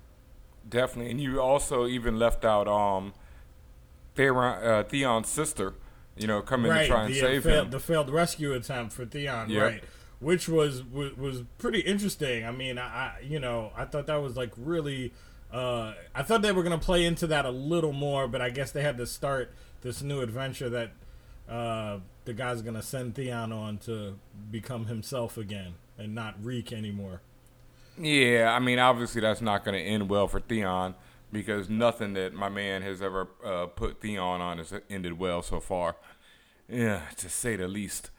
Definitely, 0.69 1.09
and 1.09 1.19
you 1.19 1.41
also 1.41 1.87
even 1.87 2.19
left 2.19 2.45
out 2.45 2.67
um, 2.67 3.13
Theron, 4.13 4.63
uh, 4.63 4.83
Theon's 4.83 5.27
sister. 5.27 5.73
You 6.21 6.27
know, 6.27 6.41
coming 6.41 6.71
right, 6.71 6.83
to 6.83 6.87
try 6.87 7.05
and 7.05 7.13
the, 7.13 7.19
uh, 7.19 7.25
save 7.25 7.43
failed, 7.43 7.65
him. 7.65 7.71
the 7.71 7.79
failed 7.79 8.09
rescue 8.09 8.53
attempt 8.53 8.93
for 8.93 9.05
Theon, 9.05 9.49
Yep. 9.49 9.61
right? 9.63 9.83
Which 10.19 10.47
was, 10.47 10.83
was 10.83 11.17
was 11.17 11.43
pretty 11.57 11.79
interesting. 11.79 12.45
I 12.45 12.51
mean, 12.51 12.77
I, 12.77 12.83
I 12.83 13.13
you 13.23 13.39
know 13.39 13.71
I 13.75 13.85
thought 13.85 14.07
that 14.07 14.17
was 14.21 14.37
like 14.37 14.51
really. 14.57 15.13
Uh, 15.51 15.93
I 16.15 16.23
thought 16.23 16.41
they 16.43 16.51
were 16.53 16.63
gonna 16.63 16.77
play 16.77 17.05
into 17.05 17.27
that 17.27 17.43
a 17.45 17.49
little 17.51 17.91
more, 17.91 18.27
but 18.27 18.41
I 18.41 18.49
guess 18.51 18.71
they 18.71 18.83
had 18.83 18.97
to 18.99 19.05
start 19.05 19.53
this 19.81 20.01
new 20.01 20.21
adventure 20.21 20.69
that 20.69 20.91
uh, 21.49 21.99
the 22.25 22.33
guy's 22.33 22.61
gonna 22.61 22.81
send 22.83 23.15
Theon 23.15 23.51
on 23.51 23.77
to 23.79 24.15
become 24.49 24.85
himself 24.85 25.37
again 25.37 25.73
and 25.97 26.15
not 26.15 26.35
Reek 26.41 26.71
anymore. 26.71 27.21
Yeah, 27.97 28.53
I 28.55 28.59
mean, 28.59 28.79
obviously 28.79 29.21
that's 29.21 29.41
not 29.41 29.65
going 29.65 29.75
to 29.75 29.81
end 29.81 30.09
well 30.09 30.27
for 30.27 30.39
Theon 30.39 30.95
because 31.31 31.69
nothing 31.69 32.13
that 32.13 32.33
my 32.33 32.47
man 32.49 32.81
has 32.81 33.01
ever 33.01 33.27
uh, 33.43 33.65
put 33.67 33.99
Theon 34.01 34.39
on 34.41 34.57
has 34.59 34.73
ended 34.89 35.19
well 35.19 35.41
so 35.41 35.59
far. 35.59 35.97
Yeah, 36.71 37.01
to 37.17 37.29
say 37.29 37.55
the 37.55 37.67
least. 37.67 38.11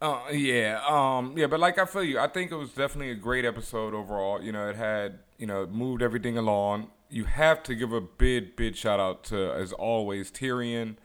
Uh, 0.00 0.20
yeah, 0.32 0.82
um, 0.88 1.36
yeah, 1.38 1.46
but 1.46 1.60
like 1.60 1.78
I 1.78 1.86
feel 1.86 2.04
you, 2.04 2.18
I 2.18 2.28
think 2.28 2.52
it 2.52 2.56
was 2.56 2.70
definitely 2.72 3.10
a 3.12 3.16
great 3.16 3.44
episode 3.44 3.94
overall. 3.94 4.42
You 4.42 4.52
know, 4.52 4.68
it 4.68 4.76
had, 4.76 5.20
you 5.38 5.46
know, 5.46 5.66
moved 5.66 6.02
everything 6.02 6.38
along. 6.38 6.90
You 7.10 7.24
have 7.24 7.62
to 7.64 7.74
give 7.74 7.92
a 7.92 8.00
big, 8.00 8.56
big 8.56 8.76
shout 8.76 9.00
out 9.00 9.24
to, 9.24 9.52
as 9.52 9.72
always, 9.72 10.30
Tyrion, 10.32 10.96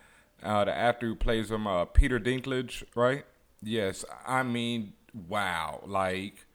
uh, 0.43 0.65
the 0.65 0.75
actor 0.75 1.07
who 1.07 1.15
plays 1.15 1.51
him, 1.51 1.67
uh, 1.67 1.85
Peter 1.85 2.19
Dinklage, 2.19 2.83
right? 2.95 3.25
Yes, 3.61 4.05
I 4.27 4.43
mean, 4.43 4.93
wow, 5.13 5.81
like, 5.85 6.47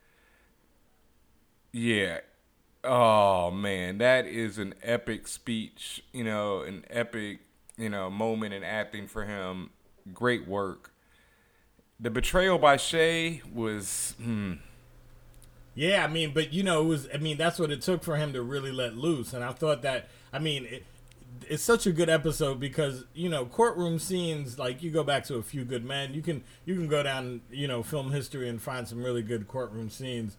yeah. 1.73 2.21
Oh 2.85 3.51
man, 3.51 3.99
that 3.99 4.27
is 4.27 4.59
an 4.59 4.75
epic 4.83 5.29
speech, 5.29 6.03
you 6.13 6.25
know, 6.25 6.63
an 6.63 6.85
epic, 6.91 7.41
you 7.79 7.89
know, 7.89 8.11
moment 8.11 8.55
in 8.55 8.65
acting 8.65 9.07
for 9.07 9.25
him. 9.25 9.71
Great 10.13 10.47
work. 10.47 10.93
The 12.01 12.11
betrayal 12.11 12.59
by 12.59 12.77
Shae 12.77 13.45
was 13.53 14.15
hmm, 14.21 14.55
Yeah, 15.75 16.05
I 16.05 16.09
mean, 16.09 16.33
but 16.35 16.53
you 16.53 16.63
know, 16.63 16.83
it 16.83 16.87
was. 16.87 17.09
I 17.15 17.19
mean, 17.19 17.37
that's 17.37 17.59
what 17.59 17.71
it 17.71 17.81
took 17.81 18.03
for 18.03 18.17
him 18.17 18.33
to 18.33 18.43
really 18.43 18.73
let 18.73 18.97
loose, 18.97 19.33
and 19.33 19.45
I 19.45 19.53
thought 19.53 19.83
that. 19.83 20.09
I 20.33 20.39
mean, 20.39 20.65
it, 20.65 20.85
it's 21.49 21.63
such 21.63 21.87
a 21.87 21.93
good 21.93 22.09
episode 22.09 22.59
because 22.59 23.05
you 23.15 23.29
know 23.29 23.47
courtroom 23.47 23.99
scenes. 23.99 24.59
Like 24.59 24.83
you 24.83 24.91
go 24.91 25.05
back 25.05 25.25
to 25.25 25.37
a 25.37 25.43
few 25.43 25.65
good 25.65 25.85
men, 25.85 26.15
you 26.15 26.23
can 26.23 26.43
you 26.65 26.75
can 26.75 26.89
go 26.89 27.03
down 27.03 27.43
you 27.51 27.69
know 27.69 27.83
film 27.83 28.11
history 28.11 28.49
and 28.49 28.61
find 28.61 28.89
some 28.89 29.03
really 29.05 29.23
good 29.23 29.47
courtroom 29.47 29.89
scenes, 29.89 30.37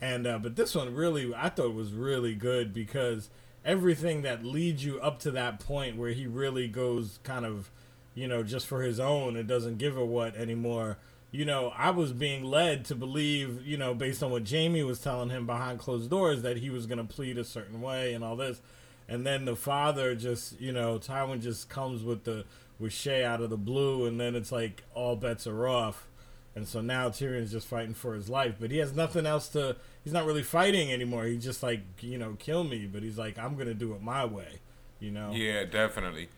and 0.00 0.26
uh, 0.26 0.38
but 0.38 0.56
this 0.56 0.74
one 0.74 0.94
really 0.94 1.32
I 1.34 1.48
thought 1.48 1.74
was 1.74 1.92
really 1.92 2.34
good 2.34 2.74
because 2.74 3.30
everything 3.64 4.22
that 4.22 4.44
leads 4.44 4.84
you 4.84 5.00
up 5.00 5.18
to 5.20 5.30
that 5.30 5.60
point 5.60 5.96
where 5.96 6.10
he 6.10 6.26
really 6.26 6.68
goes 6.68 7.18
kind 7.22 7.46
of 7.46 7.70
you 8.14 8.28
know 8.28 8.42
just 8.42 8.66
for 8.66 8.82
his 8.82 9.00
own 9.00 9.36
and 9.36 9.48
doesn't 9.48 9.78
give 9.78 9.96
a 9.96 10.04
what 10.04 10.34
anymore 10.36 10.98
you 11.34 11.44
know, 11.44 11.72
I 11.76 11.90
was 11.90 12.12
being 12.12 12.44
led 12.44 12.84
to 12.84 12.94
believe, 12.94 13.66
you 13.66 13.76
know, 13.76 13.92
based 13.92 14.22
on 14.22 14.30
what 14.30 14.48
Jaime 14.48 14.84
was 14.84 15.00
telling 15.00 15.30
him 15.30 15.46
behind 15.46 15.80
closed 15.80 16.08
doors, 16.08 16.42
that 16.42 16.58
he 16.58 16.70
was 16.70 16.86
going 16.86 16.98
to 16.98 17.12
plead 17.12 17.38
a 17.38 17.44
certain 17.44 17.80
way 17.80 18.14
and 18.14 18.22
all 18.22 18.36
this. 18.36 18.60
and 19.08 19.26
then 19.26 19.44
the 19.44 19.56
father 19.56 20.14
just 20.14 20.60
you 20.60 20.72
know 20.72 20.98
Tywin 20.98 21.42
just 21.42 21.68
comes 21.68 22.02
with 22.02 22.24
the 22.24 22.44
with 22.78 22.92
Shae 22.92 23.24
out 23.24 23.40
of 23.40 23.50
the 23.50 23.56
blue, 23.56 24.06
and 24.06 24.20
then 24.20 24.34
it's 24.34 24.50
like 24.50 24.82
all 24.94 25.16
bets 25.16 25.46
are 25.46 25.68
off, 25.68 26.06
and 26.54 26.66
so 26.66 26.80
now 26.80 27.08
Tyrion's 27.08 27.52
just 27.52 27.66
fighting 27.66 27.94
for 27.94 28.14
his 28.14 28.28
life, 28.28 28.54
but 28.58 28.70
he 28.70 28.78
has 28.78 28.92
nothing 28.92 29.26
else 29.26 29.48
to. 29.48 29.76
He's 30.02 30.12
not 30.12 30.26
really 30.26 30.42
fighting 30.42 30.92
anymore. 30.92 31.24
He's 31.24 31.44
just 31.44 31.62
like 31.62 31.82
you 32.00 32.18
know 32.18 32.36
kill 32.38 32.64
me, 32.64 32.86
but 32.86 33.02
he's 33.02 33.18
like 33.18 33.38
I'm 33.38 33.56
gonna 33.56 33.74
do 33.74 33.94
it 33.94 34.02
my 34.02 34.24
way, 34.24 34.60
you 35.00 35.10
know. 35.10 35.32
Yeah, 35.32 35.64
definitely. 35.64 36.28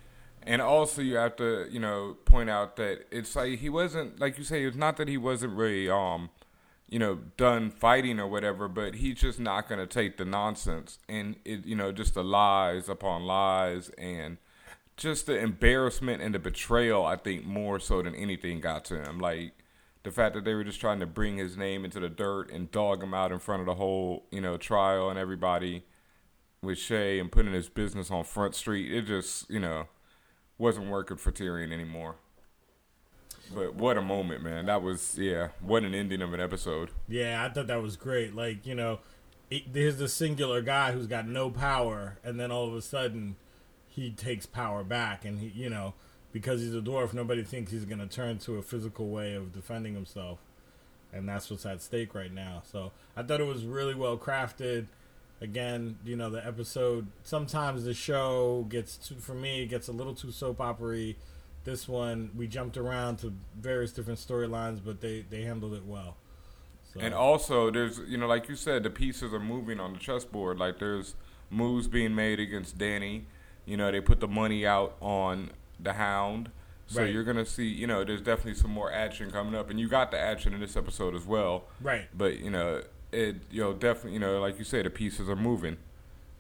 And 0.47 0.63
also, 0.63 1.03
you 1.03 1.17
have 1.17 1.35
to, 1.37 1.67
you 1.69 1.81
know, 1.81 2.17
point 2.25 2.49
out 2.49 2.77
that 2.77 3.07
it's 3.11 3.35
like 3.35 3.59
he 3.59 3.69
wasn't, 3.69 4.21
like 4.21 4.39
you 4.39 4.45
say, 4.45 4.65
it's 4.65 4.77
not 4.77 4.97
that 4.99 5.09
he 5.09 5.19
wasn't 5.19 5.55
really, 5.55 5.91
um, 5.91 6.31
you 6.89 7.01
know, 7.01 7.17
done 7.37 7.69
fighting 7.69 8.21
or 8.21 8.29
whatever, 8.29 8.69
but 8.69 8.95
he's 8.95 9.21
just 9.21 9.41
not 9.41 9.69
going 9.69 9.81
to 9.81 9.89
take 9.89 10.19
the 10.19 10.25
nonsense 10.25 11.01
and 11.09 11.35
it, 11.45 11.67
you 11.67 11.75
know, 11.75 11.91
just 11.91 12.15
the 12.15 12.23
lies 12.23 12.89
upon 12.89 13.25
lies 13.25 13.91
and 13.99 14.39
just 14.97 15.27
the 15.27 15.37
embarrassment 15.37 16.23
and 16.23 16.33
the 16.33 16.39
betrayal. 16.39 17.05
I 17.05 17.17
think 17.17 17.45
more 17.45 17.81
so 17.81 18.01
than 18.01 18.15
anything 18.15 18.61
got 18.61 18.85
to 18.85 19.03
him. 19.03 19.19
Like 19.19 19.53
the 20.05 20.13
fact 20.13 20.37
that 20.37 20.45
they 20.45 20.55
were 20.55 20.63
just 20.63 20.81
trying 20.81 21.01
to 21.01 21.07
bring 21.07 21.39
his 21.39 21.57
name 21.57 21.85
into 21.85 21.99
the 21.99 22.09
dirt 22.09 22.53
and 22.53 22.71
dog 22.71 23.03
him 23.03 23.15
out 23.15 23.33
in 23.33 23.41
front 23.41 23.63
of 23.63 23.67
the 23.67 23.75
whole, 23.75 24.27
you 24.31 24.41
know, 24.41 24.57
trial 24.57 25.11
and 25.11 25.19
everybody 25.19 25.83
with 26.63 26.79
Shae 26.79 27.21
and 27.21 27.33
putting 27.33 27.53
his 27.53 27.69
business 27.69 28.13
on 28.13 28.23
Front 28.23 28.55
Street. 28.55 28.95
It 28.95 29.07
just, 29.07 29.51
you 29.51 29.59
know 29.59 29.89
wasn't 30.59 30.89
working 30.89 31.17
for 31.17 31.33
Tyrion 31.33 31.73
anymore. 31.73 32.17
But 33.55 33.75
what 33.75 33.97
a 33.97 34.03
moment, 34.03 34.43
man! 34.43 34.67
That 34.67 34.83
was 34.83 35.17
yeah, 35.19 35.49
what 35.61 35.85
an 35.85 35.95
ending 35.95 36.21
of 36.21 36.33
an 36.33 36.41
episode. 36.41 36.91
Yeah, 37.09 37.45
I 37.45 37.53
thought 37.53 37.69
that 37.69 37.81
was 37.81 37.97
great. 37.97 38.35
Like 38.35 38.67
you 38.67 38.75
know, 38.75 39.01
it, 39.51 39.73
there's 39.73 39.99
the 39.99 40.09
singular 40.09 40.63
guy 40.63 40.93
who's 40.93 41.07
got 41.07 41.29
no 41.29 41.51
power, 41.51 42.19
and 42.25 42.41
then 42.41 42.51
all 42.51 42.67
of 42.67 42.75
a 42.75 42.83
sudden, 42.83 43.37
he 43.87 44.11
takes 44.11 44.47
power 44.47 44.83
back, 44.83 45.25
and 45.25 45.39
he 45.39 45.53
you 45.55 45.71
know 45.71 45.95
because 46.33 46.61
he's 46.61 46.75
a 46.75 46.81
dwarf, 46.81 47.15
nobody 47.15 47.43
thinks 47.43 47.71
he's 47.71 47.85
gonna 47.85 48.07
turn 48.07 48.39
to 48.39 48.57
a 48.57 48.63
physical 48.63 49.09
way 49.09 49.35
of 49.35 49.53
defending 49.53 49.95
himself, 49.95 50.41
and 51.13 51.29
that's 51.29 51.49
what's 51.49 51.65
at 51.65 51.81
stake 51.81 52.15
right 52.15 52.33
now. 52.33 52.63
So 52.71 52.91
I 53.17 53.23
thought 53.23 53.41
it 53.41 53.47
was 53.47 53.65
really 53.65 53.95
well 53.95 54.19
crafted 54.19 54.87
again, 55.41 55.99
you 56.05 56.17
know, 56.17 56.31
the 56.31 56.45
episode. 56.47 57.07
Sometimes 57.23 57.85
the 57.85 57.95
show 57.95 58.67
gets 58.69 58.97
too, 58.97 59.17
for 59.17 59.35
me, 59.35 59.63
it 59.63 59.67
gets 59.67 59.89
a 59.89 59.93
little 59.93 60.15
too 60.15 60.31
soap 60.31 60.61
opery. 60.61 61.17
This 61.65 61.89
one, 61.89 62.31
we 62.37 62.47
jumped 62.47 62.77
around 62.77 63.19
to 63.19 63.33
various 63.59 63.93
different 63.93 64.19
storylines, 64.19 64.81
but 64.85 65.01
they 65.01 65.25
they 65.29 65.43
handled 65.43 65.75
it 65.75 65.85
well. 65.85 66.17
So. 66.93 67.01
And 67.01 67.13
also, 67.13 67.71
there's 67.71 67.99
you 68.07 68.17
know, 68.17 68.27
like 68.27 68.49
you 68.49 68.57
said, 68.57 68.83
the 68.83 68.91
pieces 68.91 69.35
are 69.35 69.41
moving 69.41 69.81
on 69.81 69.93
the 69.93 69.99
chessboard. 69.99 70.59
Like 70.59 70.79
there's 70.79 71.15
moves 71.51 71.89
being 71.89 72.15
made 72.15 72.41
against 72.41 72.79
Dany. 72.79 73.25
You 73.65 73.77
know, 73.77 73.91
they 73.91 74.01
put 74.01 74.21
the 74.21 74.29
money 74.29 74.65
out 74.65 74.97
on 75.01 75.51
the 75.81 75.95
Hound. 75.95 76.51
So 76.89 77.03
right. 77.03 77.13
you're 77.13 77.25
gonna 77.25 77.45
see, 77.45 77.67
you 77.67 77.89
know, 77.89 78.05
there's 78.05 78.21
definitely 78.21 78.55
some 78.55 78.71
more 78.71 78.93
action 78.93 79.33
coming 79.33 79.57
up, 79.57 79.71
and 79.71 79.81
you 79.81 79.89
got 79.89 80.13
the 80.13 80.21
action 80.21 80.55
in 80.55 80.61
this 80.61 80.77
episode 80.77 81.17
as 81.17 81.27
well. 81.27 81.65
Right. 81.83 82.07
But 82.17 82.39
you 82.39 82.51
know, 82.51 82.83
it 83.13 83.37
you 83.51 83.63
know 83.63 83.73
definitely 83.73 84.13
you 84.13 84.19
know 84.19 84.41
like 84.41 84.59
you 84.59 84.65
say 84.65 84.83
the 84.83 84.91
pieces 84.91 85.29
are 85.29 85.37
moving. 85.37 85.77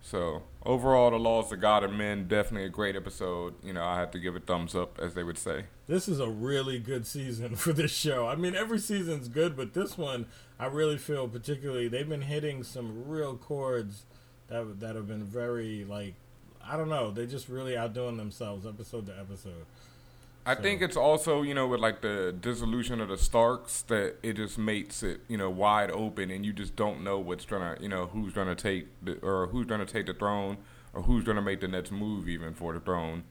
So 0.03 0.43
overall, 0.65 1.11
the 1.11 1.19
laws 1.19 1.51
of 1.51 1.61
God 1.61 1.83
and 1.83 1.99
men 1.99 2.29
definitely 2.29 2.67
a 2.67 2.71
great 2.71 2.95
episode. 2.95 3.55
You 3.65 3.73
know, 3.73 3.83
I 3.83 3.99
had 3.99 4.13
to 4.13 4.21
give 4.21 4.37
it 4.37 4.47
thumbs 4.47 4.77
up, 4.77 5.01
as 5.01 5.15
they 5.15 5.25
would 5.25 5.37
say. 5.37 5.65
This 5.89 6.07
is 6.07 6.21
a 6.21 6.29
really 6.29 6.79
good 6.79 7.07
season 7.09 7.57
for 7.57 7.73
this 7.73 7.91
show. 7.91 8.29
I 8.29 8.37
mean, 8.37 8.55
every 8.55 8.79
season's 8.79 9.27
good, 9.27 9.57
but 9.57 9.75
this 9.75 9.99
one, 9.99 10.27
I 10.61 10.67
really 10.67 10.97
feel 10.97 11.27
particularly 11.27 11.89
they've 11.89 12.09
been 12.09 12.23
hitting 12.23 12.63
some 12.63 13.09
real 13.09 13.37
chords 13.37 14.05
that 14.49 14.79
that 14.81 14.95
have 14.95 15.09
been 15.09 15.25
very 15.25 15.85
like 15.85 16.15
I 16.65 16.77
don't 16.77 16.89
know. 16.89 17.11
They 17.11 17.27
just 17.27 17.49
really 17.49 17.77
outdoing 17.77 18.17
themselves 18.17 18.67
episode 18.67 19.07
to 19.07 19.19
episode. 19.19 19.67
I 20.47 20.55
so. 20.55 20.63
think 20.63 20.81
it's 20.81 20.97
also 20.97 21.43
you 21.43 21.55
know 21.55 21.67
with 21.67 21.81
like 21.81 22.01
the 22.03 22.33
dissolution 22.41 23.01
of 23.01 23.09
the 23.09 23.19
Starks 23.19 23.83
that 23.83 24.17
it 24.23 24.35
just 24.35 24.57
makes 24.57 25.03
it 25.03 25.21
you 25.27 25.37
know 25.37 25.51
wide 25.51 25.91
open 25.91 26.31
and 26.31 26.47
you 26.47 26.53
just 26.53 26.77
don't 26.77 27.03
know 27.03 27.19
what's 27.19 27.45
gonna 27.45 27.77
you 27.81 27.89
know 27.89 28.07
who's 28.07 28.33
gonna 28.33 28.55
take 28.55 28.87
the, 29.03 29.19
or 29.19 29.49
who's 29.49 29.67
gonna 29.67 29.85
take 29.85 30.07
the 30.07 30.15
throne 30.15 30.57
or 30.95 31.03
who's 31.03 31.25
gonna 31.25 31.43
make 31.43 31.61
the 31.61 31.69
next 31.69 31.91
move 31.91 32.29
even 32.29 32.55
for 32.55 32.73
the 32.73 32.81
throne. 32.81 33.25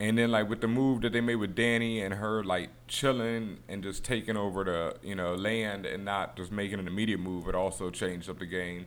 And 0.00 0.18
then 0.18 0.30
like 0.30 0.48
with 0.48 0.62
the 0.62 0.66
move 0.66 1.02
that 1.02 1.12
they 1.12 1.20
made 1.20 1.36
with 1.36 1.54
Dany 1.54 2.02
and 2.02 2.14
her 2.14 2.42
like 2.42 2.70
chilling 2.88 3.58
and 3.68 3.82
just 3.82 4.02
taking 4.02 4.36
over 4.36 4.64
the 4.64 4.96
you 5.06 5.14
know 5.14 5.34
land 5.34 5.84
and 5.84 6.06
not 6.06 6.36
just 6.36 6.50
making 6.50 6.80
an 6.80 6.86
immediate 6.86 7.20
move, 7.20 7.46
it 7.48 7.54
also 7.54 7.90
changed 7.90 8.30
up 8.30 8.38
the 8.38 8.46
game. 8.46 8.86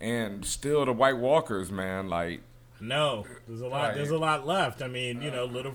And 0.00 0.44
still 0.46 0.86
the 0.86 0.92
White 0.92 1.18
Walkers, 1.18 1.70
man, 1.70 2.08
like 2.08 2.40
no, 2.80 3.26
there's 3.46 3.60
a 3.60 3.66
lot. 3.66 3.88
Like, 3.88 3.94
there's 3.96 4.10
a 4.10 4.18
lot 4.18 4.46
left. 4.46 4.82
I 4.82 4.88
mean, 4.88 5.20
you 5.20 5.30
know, 5.30 5.44
little 5.44 5.74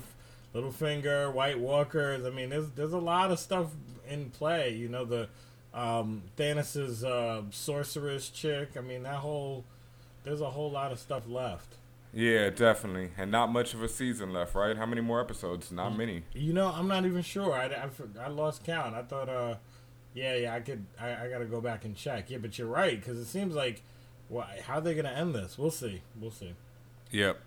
Littlefinger, 0.53 1.33
White 1.33 1.59
Walkers. 1.59 2.25
I 2.25 2.29
mean, 2.29 2.49
there's 2.49 2.69
there's 2.71 2.93
a 2.93 2.99
lot 2.99 3.31
of 3.31 3.39
stuff 3.39 3.67
in 4.07 4.29
play. 4.29 4.73
You 4.73 4.89
know, 4.89 5.05
the 5.05 5.29
um, 5.73 6.23
Stannis's 6.35 7.03
uh, 7.03 7.43
sorceress 7.51 8.29
chick. 8.29 8.71
I 8.77 8.81
mean, 8.81 9.03
that 9.03 9.15
whole 9.15 9.65
there's 10.23 10.41
a 10.41 10.49
whole 10.51 10.71
lot 10.71 10.91
of 10.91 10.99
stuff 10.99 11.23
left. 11.27 11.75
Yeah, 12.15 12.51
definitely, 12.51 13.09
and 13.17 13.31
not 13.31 13.51
much 13.51 13.73
of 13.73 13.81
a 13.81 13.89
season 13.89 14.33
left, 14.33 14.53
right? 14.53 14.77
How 14.77 14.85
many 14.85 15.01
more 15.01 15.19
episodes? 15.19 15.71
Not 15.71 15.97
many. 15.97 16.21
You 16.33 16.53
know, 16.53 16.67
I'm 16.67 16.87
not 16.87 17.05
even 17.07 17.23
sure. 17.23 17.53
I, 17.53 17.65
I, 17.65 17.89
I 18.23 18.27
lost 18.27 18.63
count. 18.63 18.93
I 18.93 19.01
thought, 19.01 19.29
uh, 19.29 19.55
yeah, 20.13 20.35
yeah, 20.35 20.53
I 20.53 20.59
could. 20.59 20.85
I, 21.01 21.25
I 21.25 21.29
got 21.29 21.39
to 21.39 21.45
go 21.45 21.59
back 21.59 21.85
and 21.85 21.95
check. 21.95 22.29
Yeah, 22.29 22.37
but 22.37 22.55
you're 22.59 22.67
right 22.67 22.99
because 22.99 23.17
it 23.17 23.25
seems 23.25 23.55
like, 23.55 23.81
well, 24.29 24.45
how 24.67 24.75
are 24.75 24.81
they 24.81 24.93
going 24.93 25.05
to 25.05 25.11
end 25.11 25.33
this? 25.33 25.57
We'll 25.57 25.71
see. 25.71 26.03
We'll 26.19 26.29
see. 26.29 26.53
Yep. 27.09 27.39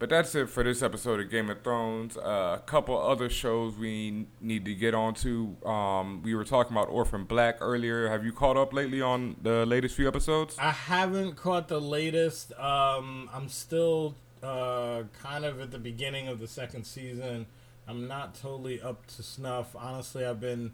But 0.00 0.08
that's 0.08 0.34
it 0.34 0.48
for 0.48 0.64
this 0.64 0.82
episode 0.82 1.20
of 1.20 1.30
Game 1.30 1.50
of 1.50 1.62
Thrones. 1.62 2.16
Uh, 2.16 2.56
a 2.58 2.62
couple 2.64 2.98
other 2.98 3.28
shows 3.28 3.76
we 3.76 4.28
need 4.40 4.64
to 4.64 4.74
get 4.74 4.94
onto. 4.94 5.62
Um, 5.62 6.22
we 6.22 6.34
were 6.34 6.44
talking 6.44 6.72
about 6.74 6.88
Orphan 6.88 7.24
Black 7.24 7.58
earlier. 7.60 8.08
Have 8.08 8.24
you 8.24 8.32
caught 8.32 8.56
up 8.56 8.72
lately 8.72 9.02
on 9.02 9.36
the 9.42 9.66
latest 9.66 9.96
few 9.96 10.08
episodes? 10.08 10.56
I 10.58 10.70
haven't 10.70 11.36
caught 11.36 11.68
the 11.68 11.82
latest. 11.82 12.58
Um, 12.58 13.28
I'm 13.30 13.50
still 13.50 14.14
uh, 14.42 15.02
kind 15.22 15.44
of 15.44 15.60
at 15.60 15.70
the 15.70 15.78
beginning 15.78 16.28
of 16.28 16.38
the 16.38 16.48
second 16.48 16.84
season. 16.86 17.44
I'm 17.86 18.08
not 18.08 18.34
totally 18.34 18.80
up 18.80 19.04
to 19.16 19.22
snuff. 19.22 19.76
Honestly, 19.76 20.24
I've 20.24 20.40
been 20.40 20.72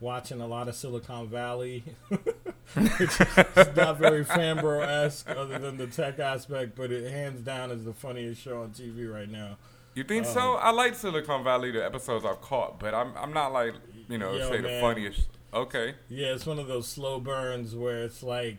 watching 0.00 0.40
a 0.40 0.48
lot 0.48 0.66
of 0.66 0.74
Silicon 0.74 1.28
Valley. 1.28 1.84
it's 2.76 3.76
not 3.76 3.98
very 3.98 4.24
Fanbro 4.24 4.86
esque, 4.86 5.28
other 5.30 5.58
than 5.58 5.76
the 5.76 5.86
tech 5.86 6.18
aspect, 6.18 6.74
but 6.74 6.90
it 6.90 7.10
hands 7.10 7.40
down 7.42 7.70
is 7.70 7.84
the 7.84 7.92
funniest 7.92 8.40
show 8.40 8.62
on 8.62 8.70
TV 8.70 9.12
right 9.12 9.30
now. 9.30 9.56
You 9.94 10.02
think 10.02 10.26
um, 10.26 10.32
so? 10.32 10.54
I 10.54 10.70
like 10.70 10.94
Silicon 10.94 11.44
Valley, 11.44 11.70
the 11.70 11.84
episodes 11.84 12.24
I've 12.24 12.40
caught, 12.40 12.80
but 12.80 12.94
I'm 12.94 13.12
I'm 13.16 13.32
not 13.32 13.52
like 13.52 13.74
you 14.08 14.18
know 14.18 14.34
yo, 14.34 14.50
say 14.50 14.60
man. 14.60 14.62
the 14.62 14.80
funniest. 14.80 15.28
Okay. 15.52 15.94
Yeah, 16.08 16.34
it's 16.34 16.46
one 16.46 16.58
of 16.58 16.66
those 16.66 16.88
slow 16.88 17.20
burns 17.20 17.76
where 17.76 18.02
it's 18.02 18.22
like 18.22 18.56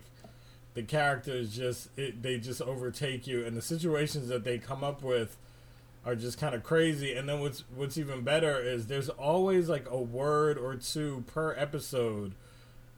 the 0.72 0.82
characters 0.82 1.54
just 1.54 1.90
it, 1.98 2.22
they 2.22 2.38
just 2.38 2.62
overtake 2.62 3.26
you, 3.26 3.44
and 3.44 3.56
the 3.56 3.62
situations 3.62 4.28
that 4.28 4.44
they 4.44 4.58
come 4.58 4.82
up 4.82 5.02
with 5.02 5.36
are 6.06 6.14
just 6.14 6.38
kind 6.38 6.54
of 6.54 6.62
crazy. 6.62 7.14
And 7.14 7.28
then 7.28 7.40
what's 7.40 7.64
what's 7.74 7.98
even 7.98 8.22
better 8.22 8.58
is 8.58 8.86
there's 8.86 9.10
always 9.10 9.68
like 9.68 9.86
a 9.90 10.00
word 10.00 10.56
or 10.56 10.74
two 10.76 11.24
per 11.26 11.54
episode 11.54 12.32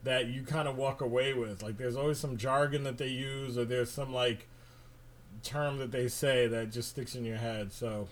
that 0.03 0.27
you 0.27 0.43
kind 0.43 0.67
of 0.67 0.77
walk 0.77 1.01
away 1.01 1.33
with. 1.33 1.61
Like 1.61 1.77
there's 1.77 1.95
always 1.95 2.19
some 2.19 2.37
jargon 2.37 2.83
that 2.83 2.97
they 2.97 3.07
use, 3.07 3.57
or 3.57 3.65
there's 3.65 3.91
some 3.91 4.13
like 4.13 4.47
term 5.43 5.77
that 5.77 5.91
they 5.91 6.07
say 6.07 6.47
that 6.47 6.71
just 6.71 6.89
sticks 6.89 7.15
in 7.15 7.25
your 7.25 7.37
head. 7.37 7.71
So, 7.71 8.07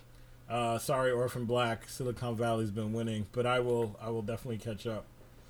uh, 0.49 0.77
sorry, 0.77 1.11
Orphan 1.11 1.45
Black, 1.45 1.89
Silicon 1.89 2.35
Valley's 2.35 2.71
been 2.71 2.93
winning, 2.93 3.27
but 3.31 3.45
I 3.45 3.59
will 3.59 3.95
I 4.01 4.09
will 4.09 4.21
definitely 4.21 4.57
catch 4.57 4.85
up. 4.87 5.05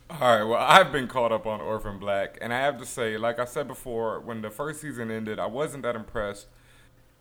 All 0.10 0.20
right, 0.20 0.44
well, 0.44 0.60
I've 0.62 0.94
been 0.94 1.08
caught 1.08 1.34
up 1.34 1.46
on 1.46 1.60
Orphan 1.60 2.00
Black, 2.00 2.38
and 2.39 2.53
I 2.53 2.60
have 2.62 2.77
to 2.77 2.86
say, 2.86 3.17
like 3.17 3.39
I 3.39 3.46
said 3.46 3.67
before, 3.67 4.22
when 4.22 4.41
the 4.41 4.50
first 4.50 4.79
season 4.79 5.12
ended, 5.12 5.38
I 5.38 5.48
wasn't 5.48 5.84
that 5.84 5.98
impressed 5.98 6.48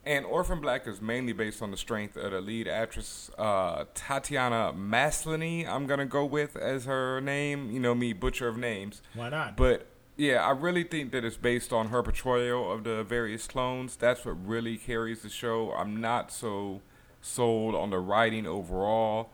and 0.06 0.24
Orphan 0.24 0.60
Black 0.60 0.86
is 0.86 1.02
mainly 1.02 1.32
based 1.32 1.60
on 1.60 1.72
the 1.72 1.76
strength 1.76 2.16
of 2.16 2.30
the 2.30 2.40
lead 2.40 2.68
actress 2.68 3.28
uh, 3.36 3.84
Tatiana 3.92 4.72
Maslany. 4.72 5.68
I'm 5.68 5.86
gonna 5.86 6.06
go 6.06 6.24
with 6.24 6.56
as 6.56 6.84
her 6.84 7.20
name. 7.20 7.72
You 7.72 7.80
know 7.80 7.94
me, 7.94 8.12
butcher 8.12 8.46
of 8.46 8.56
names. 8.56 9.02
Why 9.14 9.28
not? 9.28 9.56
But 9.56 9.88
yeah, 10.16 10.46
I 10.46 10.52
really 10.52 10.84
think 10.84 11.10
that 11.10 11.24
it's 11.24 11.36
based 11.36 11.72
on 11.72 11.88
her 11.88 12.04
portrayal 12.04 12.70
of 12.70 12.84
the 12.84 13.02
various 13.02 13.48
clones. 13.48 13.96
That's 13.96 14.24
what 14.24 14.36
really 14.46 14.76
carries 14.76 15.22
the 15.22 15.28
show. 15.28 15.72
I'm 15.72 16.00
not 16.00 16.30
so 16.30 16.82
sold 17.20 17.74
on 17.74 17.90
the 17.90 17.98
writing 17.98 18.46
overall. 18.46 19.30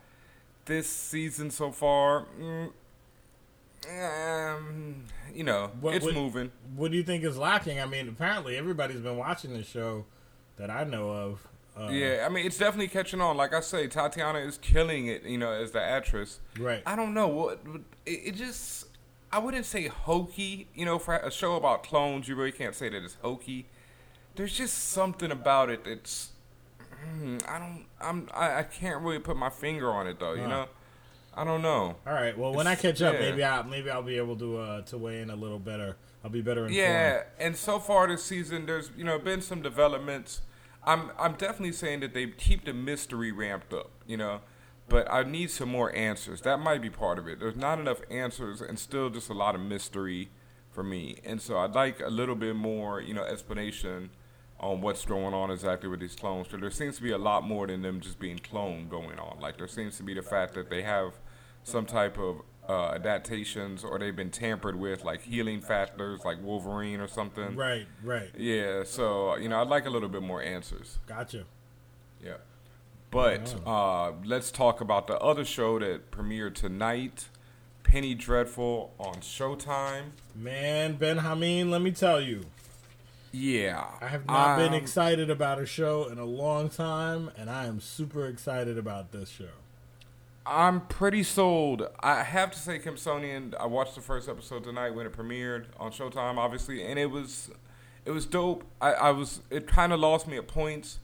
This 0.65 0.89
season 0.89 1.51
so 1.51 1.71
far, 1.71 2.27
mm, 2.41 2.71
um, 3.91 5.05
you 5.35 5.45
know, 5.45 5.73
what, 5.81 5.97
it's 5.97 6.05
what, 6.05 6.15
moving. 6.15 6.51
What 6.75 6.93
do 6.93 6.97
you 6.97 7.03
think 7.03 7.25
is 7.25 7.37
lacking? 7.37 7.79
I 7.79 7.85
mean, 7.85 8.09
apparently 8.09 8.57
everybody's 8.57 9.01
been 9.01 9.19
watching 9.19 9.53
the 9.53 9.65
show 9.65 10.07
that 10.57 10.71
I 10.71 10.85
know 10.85 11.11
of. 11.11 11.49
Uh, 11.77 11.89
yeah, 11.91 12.25
I 12.27 12.29
mean 12.29 12.45
it's 12.45 12.59
definitely 12.59 12.89
catching 12.89 13.21
on. 13.21 13.37
Like 13.37 13.55
I 13.55 13.61
say, 13.61 13.87
Tatiana 13.87 14.41
is 14.41 14.59
killing 14.59 15.07
it. 15.07 15.23
You 15.25 15.39
know, 15.39 15.53
as 15.53 15.71
the 15.73 15.81
actress. 15.83 16.41
Right. 16.59 16.83
I 16.87 16.97
don't 16.97 17.15
know 17.15 17.29
what 17.29 17.61
it, 18.07 18.11
it 18.25 18.35
just. 18.37 18.87
I 19.33 19.39
wouldn't 19.39 19.65
say 19.65 19.87
hokey. 19.89 20.69
You 20.75 20.85
know, 20.85 20.99
for 20.99 21.17
a 21.17 21.31
show 21.31 21.57
about 21.57 21.83
clones, 21.83 22.29
you 22.29 22.37
really 22.37 22.53
can't 22.53 22.75
say 22.75 22.91
that 22.91 23.03
it's 23.03 23.17
hokey. 23.23 23.67
there's 24.37 24.55
just 24.57 24.91
something 24.91 25.31
about 25.31 25.71
it 25.71 25.85
that's 25.85 26.31
mm, 27.19 27.43
I 27.49 27.59
don't 27.59 27.87
I'm 28.01 28.29
I, 28.35 28.59
I 28.59 28.63
can't 28.65 29.03
really 29.03 29.19
put 29.19 29.37
my 29.37 29.49
finger 29.51 29.91
on 29.91 30.07
it 30.07 30.21
though. 30.21 30.35
You 30.35 30.43
Huh. 30.43 30.49
know, 30.49 30.67
I 31.35 31.45
don't 31.45 31.63
know. 31.63 31.97
All 32.07 32.13
right. 32.13 32.37
Well, 32.37 32.53
when 32.53 32.67
I 32.67 32.75
catch 32.75 33.01
up, 33.01 33.15
yeah. 33.15 33.21
maybe 33.21 33.43
I 33.45 33.63
maybe 33.63 33.89
I'll 33.91 34.03
be 34.03 34.19
able 34.19 34.37
to 34.37 34.59
uh, 34.59 34.83
to 34.83 34.99
weigh 34.99 35.23
in 35.23 35.31
a 35.31 35.37
little 35.37 35.59
better. 35.59 35.97
I'll 36.25 36.31
be 36.31 36.41
better 36.41 36.67
informed. 36.67 36.77
Yeah, 36.77 37.23
and 37.39 37.57
so 37.57 37.79
far 37.79 38.07
this 38.09 38.25
season, 38.25 38.67
there's 38.67 38.91
you 38.97 39.05
know 39.05 39.19
been 39.19 39.43
some 39.43 39.63
developments. 39.63 40.43
I'm 40.85 41.11
I'm 41.19 41.33
definitely 41.33 41.73
saying 41.73 42.01
that 42.01 42.15
they 42.15 42.29
keep 42.29 42.65
the 42.65 42.73
mystery 42.73 43.33
ramped 43.33 43.73
up, 43.73 43.91
you 44.07 44.17
know, 44.17 44.41
but 44.89 45.11
I 45.13 45.23
need 45.25 45.51
some 45.51 45.69
more 45.69 45.95
answers. 45.95 46.43
That 46.43 46.59
might 46.59 46.83
be 46.83 46.91
part 46.91 47.19
of 47.19 47.27
it. 47.29 47.41
There's 47.41 47.57
not 47.57 47.79
enough 47.79 48.01
answers, 48.11 48.61
and 48.61 48.79
still 48.79 49.11
just 49.11 49.29
a 49.31 49.35
lot 49.35 49.55
of 49.55 49.61
mystery 49.61 50.31
for 50.71 50.83
me. 50.83 51.17
And 51.25 51.41
so 51.41 51.59
I'd 51.59 51.75
like 51.75 52.01
a 52.01 52.11
little 52.11 52.35
bit 52.35 52.57
more, 52.57 53.01
you 53.01 53.15
know, 53.15 53.25
explanation 53.25 54.11
on 54.59 54.81
what's 54.81 55.05
going 55.05 55.35
on 55.35 55.51
exactly 55.51 55.89
with 55.89 56.01
these 56.01 56.15
clones. 56.15 56.47
So 56.51 56.57
there 56.57 56.71
seems 56.71 56.97
to 56.97 57.03
be 57.03 57.11
a 57.11 57.19
lot 57.19 57.43
more 57.43 57.67
than 57.67 57.83
them 57.83 58.01
just 58.01 58.19
being 58.19 58.39
cloned 58.39 58.89
going 58.89 59.19
on. 59.19 59.41
Like 59.41 59.59
there 59.59 59.69
seems 59.69 59.97
to 59.97 60.03
be 60.03 60.15
the 60.15 60.23
fact 60.23 60.55
that 60.55 60.71
they 60.71 60.83
have 60.83 61.15
some 61.65 61.85
type 61.85 62.19
of 62.19 62.43
uh, 62.69 62.91
adaptations 62.93 63.83
or 63.85 63.99
they've 63.99 64.15
been 64.17 64.31
tampered 64.31 64.77
with, 64.79 65.05
like 65.05 65.23
healing 65.23 65.61
factors, 65.61 66.21
like 66.25 66.41
Wolverine 66.43 67.01
or 67.01 67.09
something. 67.09 67.57
Right. 67.57 67.87
Right. 68.03 68.31
Yeah, 68.37 68.85
so 68.85 69.37
you 69.37 69.49
know, 69.49 69.61
I'd 69.61 69.69
like 69.69 69.87
a 69.87 69.91
little 69.91 70.09
bit 70.09 70.23
more 70.23 70.43
answers. 70.43 70.99
Gotcha. 71.07 71.45
Yeah, 72.25 72.37
but 73.11 73.55
uh, 73.67 74.13
let's 74.25 74.51
talk 74.53 74.81
about 74.81 75.07
the 75.09 75.19
other 75.19 75.45
show 75.45 75.79
that 75.81 76.11
premiered 76.13 76.55
tonight, 76.55 77.29
Penny 77.83 78.15
Dreadful 78.15 78.93
on 78.99 79.15
Showtime. 79.17 80.13
Man, 80.37 80.95
Ben 80.95 81.19
Hameen, 81.19 81.69
let 81.71 81.83
me 81.83 81.91
tell 81.91 82.21
you, 82.21 82.45
Yeah, 83.33 83.85
I 84.01 84.07
have 84.07 84.25
not 84.27 84.57
been 84.57 84.69
Um, 84.69 84.75
excited 84.75 85.31
about 85.31 85.59
a 85.59 85.67
show 85.67 86.05
in 86.09 86.19
a 86.19 86.25
long 86.25 86.69
time, 86.69 87.31
and 87.37 87.51
I 87.51 87.67
am 87.67 87.81
super 87.81 88.27
excited 88.27 88.79
about 88.79 89.11
this 89.11 89.29
show. 89.31 89.49
I'm 90.45 90.81
pretty 90.83 91.23
sold. 91.23 91.89
I 92.01 92.23
have 92.23 92.51
to 92.53 92.59
say, 92.59 92.79
Kimsonian. 92.79 93.55
I 93.59 93.67
watched 93.67 93.95
the 93.95 94.01
first 94.01 94.29
episode 94.29 94.65
tonight 94.65 94.91
when 94.91 95.07
it 95.07 95.13
premiered 95.13 95.67
on 95.79 95.93
Showtime, 95.93 96.37
obviously, 96.37 96.83
and 96.83 96.99
it 96.99 97.11
was, 97.11 97.51
it 98.05 98.11
was 98.11 98.27
dope. 98.27 98.65
I, 98.81 98.93
I 98.93 99.11
was. 99.11 99.41
It 99.51 99.67
kind 99.69 99.93
of 99.93 100.01
lost 100.01 100.27
me 100.27 100.37
at 100.37 100.49
points, 100.49 100.99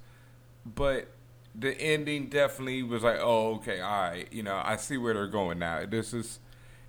but 0.67 1.09
the 1.55 1.81
ending 1.81 2.29
definitely 2.29 2.83
was 2.83 3.03
like, 3.03 3.19
oh, 3.21 3.55
okay, 3.57 3.81
all 3.81 4.03
right. 4.11 4.29
You 4.33 4.43
know, 4.43 4.61
I 4.65 4.77
see 4.77 4.97
where 4.97 5.15
they're 5.15 5.29
going 5.29 5.61
now. 5.61 5.87
This 5.87 6.13
is, 6.13 6.41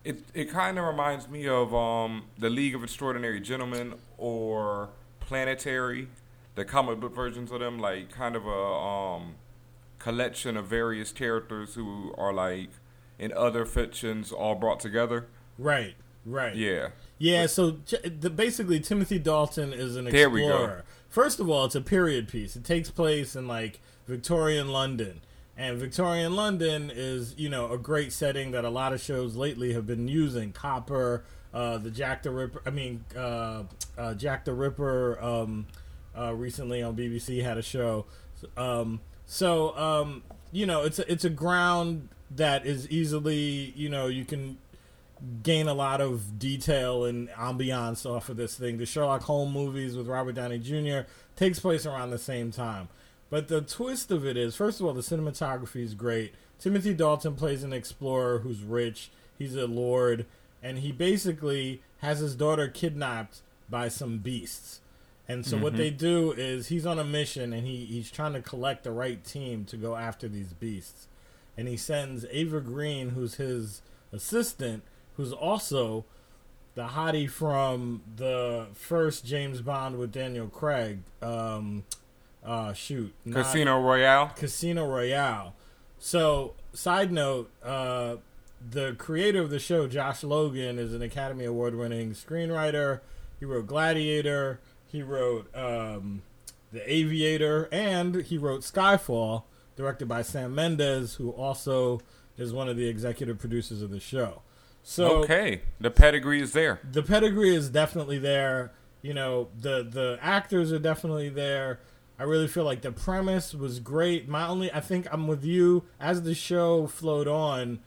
it. 0.04 0.24
It 0.34 0.50
kind 0.50 0.80
of 0.80 0.86
reminds 0.86 1.30
me 1.30 1.48
of 1.48 1.74
um 1.76 2.24
the 2.38 2.50
League 2.50 2.74
of 2.74 2.84
Extraordinary 2.84 3.40
Gentlemen 3.40 3.94
or 4.18 4.90
Planetary, 5.20 6.08
the 6.56 6.66
comic 6.66 7.00
book 7.00 7.14
versions 7.14 7.52
of 7.52 7.60
them, 7.60 7.78
like 7.78 8.12
kind 8.12 8.36
of 8.36 8.48
a 8.48 8.50
um 8.50 9.36
collection 10.00 10.58
of 10.58 10.66
various 10.68 11.12
characters 11.12 11.76
who 11.76 12.14
are 12.18 12.34
like 12.34 12.70
in 13.18 13.34
other 13.34 13.66
fictions 13.66 14.32
all 14.32 14.56
brought 14.56 14.80
together. 14.80 15.28
Right. 15.58 15.96
Right. 16.26 16.56
Yeah. 16.56 16.90
Yeah, 17.18 17.48
so 17.48 17.72
the, 17.72 18.30
basically, 18.30 18.80
Timothy 18.80 19.20
Dalton 19.20 19.74
is 19.74 19.98
an 19.98 20.06
There 20.06 20.30
we 20.30 20.42
go. 20.42 20.48
explorer. 20.48 20.86
First 21.10 21.40
of 21.40 21.50
all, 21.50 21.66
it's 21.66 21.76
a 21.76 21.82
period 21.82 22.30
piece. 22.30 22.56
It 22.56 22.64
takes 22.64 22.90
place 22.90 23.36
in 23.36 23.48
like 23.48 23.82
Victorian 24.08 24.70
London, 24.70 25.22
and 25.58 25.78
Victorian 25.78 26.36
London 26.36 26.90
is 26.94 27.36
you 27.38 27.50
know 27.50 27.72
a 27.72 27.78
great 27.78 28.14
setting 28.14 28.52
that 28.52 28.64
a 28.64 28.70
lot 28.70 28.94
of 28.94 29.02
shows 29.02 29.36
lately 29.36 29.74
have 29.74 29.86
been 29.86 30.08
using. 30.08 30.54
Copper, 30.54 31.26
uh, 31.54 31.78
the 31.78 31.92
Jack 31.92 32.24
the 32.24 32.32
Ripper. 32.32 32.62
I 32.66 32.70
mean, 32.70 33.04
uh, 33.18 33.64
uh, 33.98 34.14
Jack 34.14 34.46
the 34.46 34.54
Ripper. 34.54 35.22
Um, 35.22 35.68
uh, 36.18 36.34
recently 36.34 36.82
on 36.82 36.96
BBC 36.96 37.44
had 37.44 37.58
a 37.58 37.62
show. 37.62 38.06
Um, 38.58 39.00
so 39.30 39.78
um, 39.78 40.24
you 40.52 40.66
know, 40.66 40.82
it's 40.84 40.98
a, 40.98 41.10
it's 41.10 41.24
a 41.24 41.30
ground 41.30 42.10
that 42.32 42.66
is 42.66 42.90
easily 42.90 43.74
you 43.76 43.88
know 43.88 44.08
you 44.08 44.26
can 44.26 44.58
gain 45.44 45.68
a 45.68 45.74
lot 45.74 46.02
of 46.02 46.40
detail 46.40 47.06
and 47.06 47.30
ambiance 47.30 48.06
off 48.06 48.30
of 48.30 48.38
this 48.38 48.56
thing. 48.56 48.78
The 48.78 48.88
Sherlock 48.88 49.22
Holmes 49.24 49.54
movies 49.54 49.96
with 49.96 50.08
Robert 50.08 50.34
Downey 50.34 50.58
Jr. 50.58 51.08
takes 51.36 51.60
place 51.60 51.86
around 51.86 52.10
the 52.10 52.18
same 52.18 52.52
time. 52.52 52.90
But 53.30 53.50
the 53.50 53.62
twist 53.62 54.10
of 54.10 54.26
it 54.26 54.36
is, 54.36 54.56
first 54.56 54.80
of 54.80 54.88
all, 54.88 54.94
the 54.94 55.02
cinematography 55.02 55.84
is 55.84 55.94
great. 55.94 56.34
Timothy 56.58 56.96
Dalton 56.96 57.36
plays 57.36 57.64
an 57.64 57.74
explorer 57.74 58.40
who's 58.40 58.64
rich. 58.64 59.12
He's 59.38 59.56
a 59.56 59.68
lord, 59.68 60.26
and 60.64 60.80
he 60.80 60.92
basically 60.92 61.84
has 62.00 62.20
his 62.20 62.36
daughter 62.36 62.68
kidnapped 62.68 63.42
by 63.70 63.90
some 63.90 64.18
beasts. 64.18 64.82
And 65.30 65.46
so 65.46 65.58
what 65.58 65.78
they 65.78 65.92
do 65.92 66.32
is 66.32 66.70
he's 66.70 66.88
on 66.88 66.98
a 66.98 67.04
mission 67.04 67.54
and 67.54 67.66
he, 67.66 67.86
he's 67.86 68.10
trying 68.10 68.34
to 68.34 68.42
collect 68.42 68.84
the 68.84 68.92
right 68.92 69.24
team 69.24 69.64
to 69.66 69.78
go 69.78 69.96
after 69.96 70.28
these 70.28 70.54
beasts. 70.54 71.08
And 71.56 71.68
he 71.68 71.78
sends 71.78 72.26
Eva 72.32 72.60
Green, 72.62 73.10
who's 73.10 73.36
his 73.36 73.84
assistant, 74.12 74.82
who's 75.18 75.32
also 75.32 76.06
the 76.74 76.88
hottie 76.88 77.30
from 77.30 78.02
the 78.16 78.68
first 78.74 79.24
James 79.24 79.62
Bond 79.62 80.00
with 80.00 80.12
Daniel 80.12 80.48
Craig. 80.48 81.02
Um, 81.22 81.84
uh, 82.44 82.74
shoot, 82.74 83.14
Casino 83.32 83.80
Royale. 83.80 84.32
Casino 84.36 84.88
Royale. 84.88 85.54
So, 86.00 86.56
side 86.74 87.12
note, 87.12 87.52
uh, 87.62 88.16
the 88.68 88.94
creator 88.94 89.42
of 89.42 89.52
the 89.52 89.60
show, 89.60 89.88
Josh 89.88 90.24
Logan, 90.24 90.80
is 90.80 90.94
an 90.94 91.02
Academy 91.02 91.46
Award 91.46 91.76
winning 91.76 92.14
screenwriter. 92.14 93.02
He 93.40 93.46
wrote 93.46 93.68
Gladiator, 93.68 94.60
he 94.92 95.02
wrote 95.04 95.56
um, 95.56 96.22
The 96.72 96.92
Aviator, 96.92 97.70
and 97.72 98.24
he 98.24 98.38
wrote 98.38 98.62
Skyfall, 98.62 99.44
directed 99.76 100.08
by 100.08 100.22
Sam 100.24 100.54
Mendes, 100.54 101.16
who 101.16 101.30
also 101.32 102.02
is 102.38 102.52
one 102.54 102.68
of 102.70 102.78
the 102.78 102.88
executive 102.88 103.40
producers 103.40 103.82
of 103.82 103.92
the 103.92 104.00
show. 104.00 104.42
So, 104.84 105.24
okay, 105.24 105.62
the 105.80 105.92
pedigree 105.92 106.42
is 106.42 106.54
there. 106.54 106.80
the 106.90 107.04
pedigree 107.04 107.54
is 107.54 107.70
definitely 107.70 108.18
there. 108.18 108.72
You 109.02 109.14
know, 109.14 109.50
the 109.58 109.84
the 109.84 110.18
actors 110.22 110.72
are 110.74 110.80
definitely 110.80 111.30
there. 111.30 111.80
I 112.18 112.24
really 112.24 112.48
feel 112.48 112.66
like 112.66 112.82
the 112.82 112.92
premise 112.92 113.54
was 113.54 113.80
great. 113.80 114.28
My 114.28 114.46
only, 114.48 114.72
I 114.74 114.82
think 114.82 115.08
I'm 115.10 115.28
with 115.28 115.46
you. 115.46 115.86
As 116.02 116.24
the 116.24 116.36
show 116.36 116.88
flowed 116.88 117.28
on, 117.30 117.80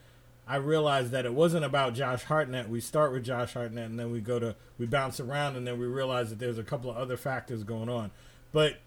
I 0.47 0.57
realized 0.57 1.11
that 1.11 1.25
it 1.25 1.33
wasn't 1.33 1.63
about 1.63 1.93
Josh 1.93 2.23
Hartnett. 2.23 2.69
We 2.69 2.81
start 2.81 3.13
with 3.13 3.23
Josh 3.23 3.53
Hartnett, 3.53 3.89
and 3.89 3.97
then 3.99 4.11
we 4.11 4.19
go 4.19 4.39
to 4.39 4.55
we 4.77 4.85
bounce 4.85 5.19
around, 5.19 5.55
and 5.55 5.65
then 5.65 5.79
we 5.79 5.85
realize 5.85 6.29
that 6.29 6.39
there's 6.39 6.57
a 6.57 6.63
couple 6.63 6.89
of 6.89 6.97
other 6.97 7.15
factors 7.17 7.63
going 7.63 7.89
on. 7.89 8.11
But 8.51 8.77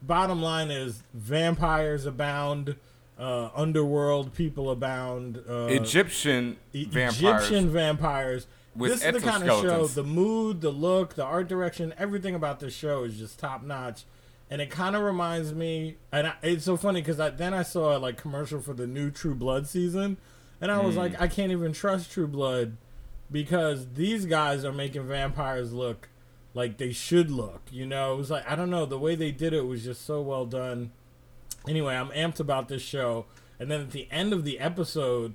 bottom 0.00 0.40
line 0.42 0.70
is, 0.70 1.02
vampires 1.14 2.06
abound. 2.06 2.76
Uh, 3.18 3.50
underworld 3.54 4.32
people 4.34 4.70
abound. 4.70 5.42
Uh, 5.48 5.66
Egyptian 5.70 6.56
E- 6.72 6.86
vampires. 6.86 7.18
Egyptian 7.22 7.70
vampires. 7.70 8.46
this 8.74 9.04
is 9.04 9.12
the 9.12 9.20
kind 9.20 9.48
of 9.48 9.60
show. 9.60 9.86
The 9.86 10.02
mood, 10.02 10.60
the 10.60 10.70
look, 10.70 11.14
the 11.14 11.22
art 11.24 11.46
direction, 11.46 11.92
everything 11.98 12.34
about 12.34 12.58
this 12.58 12.74
show 12.74 13.04
is 13.04 13.18
just 13.18 13.38
top 13.38 13.62
notch. 13.62 14.04
And 14.50 14.60
it 14.60 14.70
kind 14.70 14.96
of 14.96 15.02
reminds 15.02 15.52
me, 15.54 15.96
and 16.10 16.28
I, 16.28 16.34
it's 16.42 16.64
so 16.64 16.76
funny 16.76 17.00
because 17.00 17.20
I, 17.20 17.30
then 17.30 17.54
I 17.54 17.62
saw 17.62 17.96
a 17.96 17.98
like 17.98 18.16
commercial 18.16 18.60
for 18.60 18.72
the 18.74 18.86
new 18.86 19.10
True 19.10 19.34
Blood 19.34 19.66
season, 19.68 20.16
and 20.62 20.70
I 20.72 20.78
Hmm. 20.78 20.86
was 20.86 20.96
like, 20.96 21.20
I 21.20 21.28
can't 21.28 21.52
even 21.52 21.74
trust 21.74 22.10
True 22.10 22.26
Blood 22.28 22.78
because 23.30 23.92
these 23.94 24.24
guys 24.26 24.64
are 24.64 24.72
making 24.72 25.06
vampires 25.06 25.74
look 25.74 26.08
like 26.54 26.78
they 26.78 26.92
should 26.92 27.30
look. 27.30 27.60
You 27.70 27.86
know, 27.86 28.14
it 28.14 28.16
was 28.16 28.30
like 28.30 28.50
I 28.50 28.56
don't 28.56 28.70
know 28.70 28.86
the 28.86 28.98
way 28.98 29.14
they 29.14 29.32
did 29.32 29.52
it 29.52 29.66
was 29.66 29.84
just 29.84 30.06
so 30.06 30.22
well 30.22 30.46
done. 30.46 30.92
Anyway, 31.68 31.94
I'm 31.94 32.10
amped 32.10 32.40
about 32.40 32.68
this 32.68 32.82
show, 32.82 33.26
and 33.60 33.70
then 33.70 33.80
at 33.82 33.90
the 33.92 34.08
end 34.10 34.32
of 34.32 34.44
the 34.44 34.58
episode, 34.58 35.34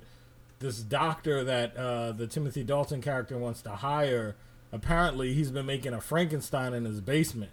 this 0.58 0.80
doctor 0.80 1.42
that 1.44 1.76
uh, 1.76 2.12
the 2.12 2.26
Timothy 2.26 2.64
Dalton 2.64 3.00
character 3.00 3.38
wants 3.38 3.62
to 3.62 3.70
hire, 3.70 4.36
apparently 4.72 5.32
he's 5.34 5.50
been 5.50 5.66
making 5.66 5.94
a 5.94 6.00
Frankenstein 6.00 6.74
in 6.74 6.84
his 6.84 7.00
basement, 7.00 7.52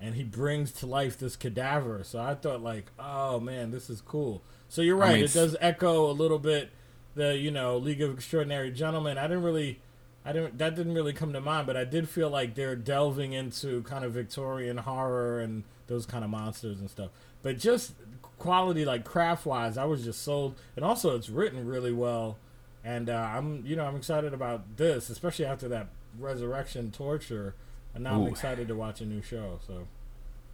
and 0.00 0.14
he 0.14 0.24
brings 0.24 0.72
to 0.72 0.86
life 0.86 1.18
this 1.18 1.36
cadaver. 1.36 2.02
So 2.02 2.18
I 2.20 2.34
thought 2.34 2.62
like, 2.62 2.86
oh 2.98 3.40
man, 3.40 3.70
this 3.72 3.90
is 3.90 4.00
cool. 4.00 4.42
So 4.68 4.80
you're 4.82 4.96
I 5.02 5.06
right; 5.08 5.14
mean, 5.16 5.24
it 5.24 5.32
does 5.34 5.56
echo 5.60 6.10
a 6.10 6.12
little 6.12 6.38
bit 6.38 6.70
the 7.14 7.36
you 7.36 7.50
know 7.50 7.76
League 7.76 8.02
of 8.02 8.12
Extraordinary 8.12 8.70
Gentlemen. 8.70 9.18
I 9.18 9.22
didn't 9.22 9.42
really. 9.42 9.80
I 10.24 10.32
didn't. 10.32 10.58
That 10.58 10.74
didn't 10.74 10.94
really 10.94 11.12
come 11.12 11.32
to 11.32 11.40
mind, 11.40 11.66
but 11.66 11.76
I 11.76 11.84
did 11.84 12.08
feel 12.08 12.30
like 12.30 12.54
they're 12.54 12.76
delving 12.76 13.32
into 13.32 13.82
kind 13.82 14.04
of 14.04 14.12
Victorian 14.12 14.78
horror 14.78 15.40
and 15.40 15.64
those 15.86 16.06
kind 16.06 16.24
of 16.24 16.30
monsters 16.30 16.80
and 16.80 16.90
stuff. 16.90 17.10
But 17.42 17.58
just 17.58 17.92
quality, 18.38 18.84
like 18.84 19.04
craft 19.04 19.44
wise, 19.46 19.76
I 19.76 19.84
was 19.84 20.04
just 20.04 20.22
sold. 20.22 20.56
And 20.76 20.84
also, 20.84 21.14
it's 21.14 21.28
written 21.28 21.66
really 21.66 21.92
well, 21.92 22.38
and 22.82 23.10
uh, 23.10 23.30
I'm 23.34 23.64
you 23.66 23.76
know 23.76 23.84
I'm 23.84 23.96
excited 23.96 24.32
about 24.32 24.76
this, 24.76 25.10
especially 25.10 25.44
after 25.44 25.68
that 25.68 25.88
resurrection 26.18 26.90
torture. 26.90 27.54
And 27.94 28.02
now 28.02 28.20
I'm 28.20 28.26
excited 28.26 28.66
to 28.66 28.74
watch 28.74 29.00
a 29.00 29.06
new 29.06 29.22
show. 29.22 29.60
So 29.64 29.86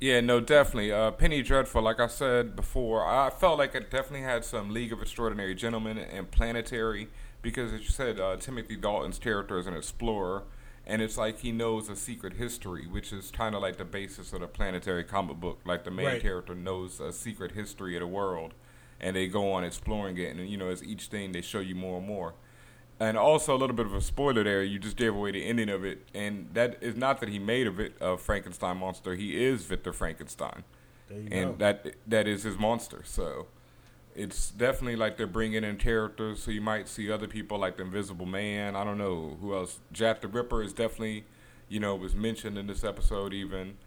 Yeah, 0.01 0.21
no, 0.21 0.41
definitely. 0.41 0.93
Uh, 0.93 1.11
Penny 1.11 1.43
Dreadful, 1.43 1.83
like 1.83 2.01
I 2.01 2.07
said 2.07 2.57
before, 2.57 3.07
I 3.07 3.29
felt 3.29 3.59
like 3.59 3.75
it 3.75 3.91
definitely 3.91 4.23
had 4.23 4.45
some 4.45 4.71
League 4.71 4.93
of 4.93 5.03
Extraordinary 5.03 5.55
Gentlemen 5.55 5.99
and 5.99 6.31
Planetary 6.31 7.09
because, 7.43 7.73
as 7.75 7.83
you 7.83 7.89
said, 7.91 8.19
uh, 8.19 8.37
Timothy 8.37 8.77
Dalton's 8.77 9.19
character 9.19 9.59
is 9.59 9.67
an 9.67 9.75
explorer, 9.75 10.45
and 10.87 11.03
it's 11.03 11.19
like 11.19 11.41
he 11.41 11.53
knows 11.53 11.91
a 11.91 11.97
secret 11.97 12.35
history, 12.35 12.87
which 12.87 13.13
is 13.13 13.31
kind 13.31 13.55
of 13.55 13.61
like 13.61 13.77
the 13.77 13.85
basis 13.85 14.33
of 14.33 14.41
the 14.41 14.47
planetary 14.49 15.05
comic 15.05 15.39
book. 15.39 15.61
Like 15.67 15.85
the 15.85 15.91
main 15.91 16.07
Right. 16.07 16.23
character 16.23 16.55
knows 16.55 16.99
a 16.99 17.13
secret 17.13 17.53
history 17.53 17.95
of 17.95 18.01
the 18.01 18.07
world, 18.07 18.55
and 19.01 19.15
they 19.15 19.27
go 19.29 19.53
on 19.53 19.65
exploring 19.65 20.17
it. 20.17 20.35
And 20.35 20.49
you 20.49 20.57
know, 20.57 20.71
as 20.71 20.83
each 20.83 21.07
thing 21.09 21.33
they 21.33 21.43
show 21.43 21.61
you 21.61 21.75
more 21.75 21.99
and 21.99 22.07
more. 22.07 22.33
And 23.01 23.17
also 23.17 23.57
a 23.57 23.59
little 23.59 23.75
bit 23.75 23.87
of 23.87 23.95
a 23.95 24.01
spoiler 24.03 24.45
there. 24.45 24.63
You 24.63 24.79
just 24.79 24.97
gave 24.97 25.15
away 25.15 25.31
the 25.33 25.43
ending 25.47 25.71
of 25.71 25.85
it, 25.87 26.07
and 26.15 26.49
that 26.53 26.77
is 26.83 26.97
not 26.97 27.21
that 27.21 27.31
he 27.31 27.39
made 27.39 27.67
of 27.67 27.81
it 27.81 27.95
a 27.99 28.19
Frankenstein 28.19 28.77
monster. 28.77 29.15
He 29.15 29.43
is 29.43 29.65
Victor 29.65 29.95
Frankenstein 29.95 30.65
There 31.09 31.19
you 31.19 31.29
and 31.33 31.51
go. 31.53 31.57
that 31.65 31.95
that 32.07 32.29
is 32.29 32.43
his 32.43 32.59
monster. 32.59 33.01
So 33.05 33.47
it's 34.15 34.51
definitely 34.51 34.97
like 34.97 35.17
they're 35.17 35.27
bringing 35.27 35.65
in 35.65 35.77
characters. 35.79 36.43
So 36.43 36.51
you 36.51 36.61
might 36.61 36.89
see 36.89 37.11
other 37.11 37.27
people 37.27 37.59
like 37.59 37.79
the 37.79 37.85
Invisible 37.85 38.27
Man. 38.27 38.77
I 38.77 38.85
don't 38.85 38.99
know 38.99 39.39
who 39.41 39.55
else. 39.55 39.81
Jack 39.93 40.21
the 40.21 40.29
Ripper 40.29 40.63
is 40.63 40.75
definitely, 40.75 41.25
you 41.71 41.81
know, 41.81 41.95
was 41.97 42.15
mentioned 42.15 42.59
in 42.59 42.67
this 42.67 42.85
episode. 42.85 43.33
Even 43.33 43.79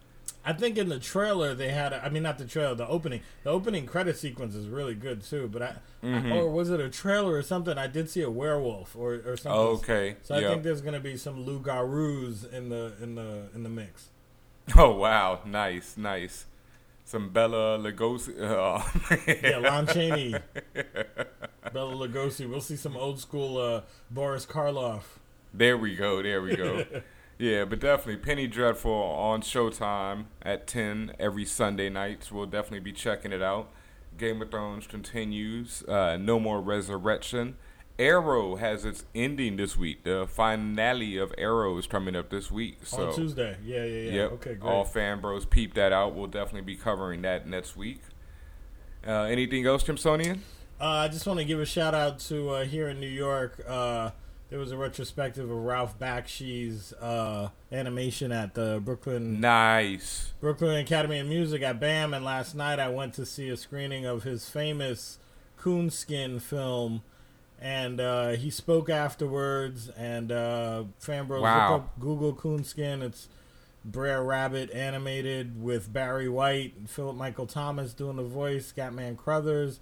I 0.45 0.51
think 0.51 0.77
in 0.77 0.89
the 0.89 0.99
trailer 0.99 1.53
they 1.55 1.69
had. 1.69 1.93
A, 1.93 2.03
I 2.03 2.09
mean, 2.09 2.23
not 2.23 2.37
the 2.37 2.45
trailer. 2.45 2.75
The 2.75 2.87
opening. 2.87 3.21
The 3.43 3.49
opening 3.49 3.85
credit 3.85 4.17
sequence 4.17 4.55
is 4.55 4.67
really 4.67 4.93
good 4.95 5.23
too. 5.23 5.47
But 5.51 5.61
I, 5.61 5.75
Mm-hmm. 6.03 6.33
I- 6.33 6.37
or 6.37 6.49
was 6.51 6.69
it 6.69 6.81
a 6.81 6.89
trailer 6.89 7.31
or 7.33 7.41
something? 7.41 7.77
I 7.77 7.87
did 7.87 8.09
see 8.09 8.21
a 8.23 8.29
werewolf 8.29 8.93
or 8.95 9.21
or 9.25 9.37
something. 9.37 9.51
okay, 9.83 10.15
So 10.21 10.35
I 10.35 10.39
yeah. 10.39 10.49
think 10.49 10.63
there's 10.63 10.81
gonna 10.81 10.99
be 10.99 11.15
some 11.15 11.45
Lou 11.45 11.59
Garous 11.61 12.51
in 12.51 12.67
the 12.69 12.93
in 13.01 13.15
the 13.15 13.43
in 13.55 13.63
the 13.63 13.69
mix. 13.69 14.09
oh 14.77 14.91
wow, 14.95 15.39
nice, 15.45 15.95
nice. 15.95 16.45
Some 17.05 17.29
Bela 17.29 17.77
Lugosi. 17.79 18.33
Uh, 18.41 18.81
Yeah, 19.43 19.57
Lon 19.59 19.87
Chaney, 19.87 20.35
Bela 21.73 21.93
Lugosi. 21.95 22.49
We'll 22.49 22.61
see 22.61 22.75
some 22.75 22.95
old 22.97 23.19
school 23.19 23.57
uh, 23.57 23.81
Boris 24.11 24.45
Karloff. 24.45 25.03
There 25.53 25.77
we 25.77 25.95
go. 25.95 26.21
There 26.21 26.41
we 26.41 26.55
go. 26.55 26.85
Yeah, 27.37 27.65
but 27.65 27.79
definitely 27.79 28.17
Penny 28.17 28.47
Dreadful 28.47 28.91
on 28.91 29.41
Showtime 29.41 30.25
at 30.41 30.67
10 30.67 31.13
every 31.19 31.45
Sunday 31.45 31.89
nights. 31.89 32.31
We'll 32.31 32.45
definitely 32.45 32.79
be 32.79 32.93
checking 32.93 33.31
it 33.31 33.41
out. 33.41 33.69
Game 34.17 34.41
of 34.41 34.51
Thrones 34.51 34.87
continues. 34.87 35.83
Uh, 35.83 36.17
no 36.17 36.39
more 36.39 36.61
resurrection. 36.61 37.57
Arrow 37.99 38.55
has 38.55 38.85
its 38.85 39.05
ending 39.13 39.57
this 39.57 39.77
week. 39.77 40.03
The 40.03 40.27
finale 40.27 41.17
of 41.17 41.33
Arrow 41.37 41.77
is 41.77 41.85
coming 41.85 42.15
up 42.15 42.29
this 42.29 42.49
week. 42.51 42.79
So 42.83 43.09
on 43.09 43.15
Tuesday. 43.15 43.57
Yeah, 43.63 43.83
yeah, 43.83 43.85
yeah. 43.85 44.11
Yep. 44.11 44.31
Okay, 44.33 44.55
great. 44.55 44.69
All 44.71 44.83
fan 44.83 45.21
bros 45.21 45.45
peep 45.45 45.73
that 45.75 45.93
out. 45.93 46.15
We'll 46.15 46.27
definitely 46.27 46.61
be 46.61 46.75
covering 46.75 47.21
that 47.23 47.47
next 47.47 47.75
week. 47.75 48.01
Uh, 49.05 49.23
anything 49.23 49.65
else, 49.65 49.83
Kimsonian? 49.83 50.39
Uh, 50.79 50.87
I 50.87 51.07
just 51.07 51.27
want 51.27 51.39
to 51.39 51.45
give 51.45 51.59
a 51.59 51.65
shout 51.65 51.93
out 51.93 52.19
to 52.19 52.49
uh, 52.49 52.65
here 52.65 52.89
in 52.89 52.99
New 52.99 53.07
York. 53.07 53.63
Uh, 53.67 54.11
there 54.53 54.59
was 54.59 54.71
a 54.71 54.77
retrospective 54.77 55.49
of 55.49 55.57
Ralph 55.57 55.97
Bakshi's 55.97 56.93
uh, 57.01 57.49
animation 57.71 58.31
at 58.31 58.53
the 58.53 58.79
Brooklyn 58.85 59.41
Nice. 59.41 60.33
Brooklyn 60.41 60.75
Academy 60.77 61.17
of 61.17 61.25
Music 61.25 61.63
at 61.63 61.79
BAM, 61.79 62.13
and 62.13 62.23
last 62.23 62.53
night 62.53 62.77
I 62.77 62.87
went 62.89 63.15
to 63.15 63.25
see 63.25 63.49
a 63.49 63.57
screening 63.57 64.05
of 64.05 64.21
his 64.21 64.47
famous 64.47 65.17
Coonskin 65.59 66.39
film, 66.39 67.01
and 67.59 67.99
uh, 67.99 68.29
he 68.33 68.51
spoke 68.51 68.91
afterwards. 68.91 69.89
And 69.89 70.31
uh, 70.31 70.83
fanbros, 71.01 71.41
Wow. 71.41 71.71
look 71.73 71.81
up 71.81 71.99
Google 71.99 72.33
Coonskin. 72.35 73.01
It's 73.01 73.29
Brer 73.83 74.23
Rabbit 74.23 74.69
animated 74.69 75.63
with 75.63 75.91
Barry 75.91 76.29
White 76.29 76.75
and 76.77 76.87
Philip 76.87 77.15
Michael 77.15 77.47
Thomas 77.47 77.91
doing 77.95 78.17
the 78.17 78.23
voice, 78.23 78.71
Scatman 78.71 79.17
Crothers, 79.17 79.79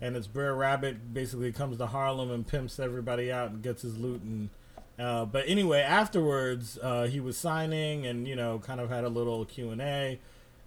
and 0.00 0.16
it's 0.16 0.26
Brer 0.26 0.54
Rabbit 0.54 1.12
basically 1.12 1.52
comes 1.52 1.76
to 1.78 1.86
Harlem 1.86 2.30
and 2.30 2.46
pimps 2.46 2.78
everybody 2.80 3.30
out 3.30 3.50
and 3.50 3.62
gets 3.62 3.82
his 3.82 3.98
loot 3.98 4.22
and. 4.22 4.50
Uh, 4.98 5.24
but 5.24 5.44
anyway, 5.46 5.80
afterwards, 5.80 6.78
uh, 6.82 7.06
he 7.06 7.20
was 7.20 7.38
signing 7.38 8.06
and 8.06 8.28
you 8.28 8.36
know, 8.36 8.58
kind 8.58 8.80
of 8.80 8.90
had 8.90 9.02
a 9.02 9.08
little 9.08 9.46
Q 9.46 9.70
and 9.70 9.80
A, 9.80 10.18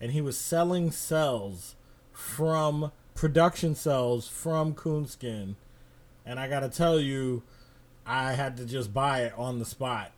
and 0.01 0.11
he 0.11 0.21
was 0.21 0.35
selling 0.37 0.89
cells 0.89 1.75
from 2.11 2.91
production 3.13 3.75
cells 3.75 4.27
from 4.27 4.73
Coonskin, 4.73 5.55
and 6.25 6.39
I 6.39 6.47
gotta 6.47 6.69
tell 6.69 6.99
you, 6.99 7.43
I 8.07 8.33
had 8.33 8.57
to 8.57 8.65
just 8.65 8.91
buy 8.91 9.21
it 9.21 9.33
on 9.37 9.59
the 9.59 9.65
spot. 9.65 10.11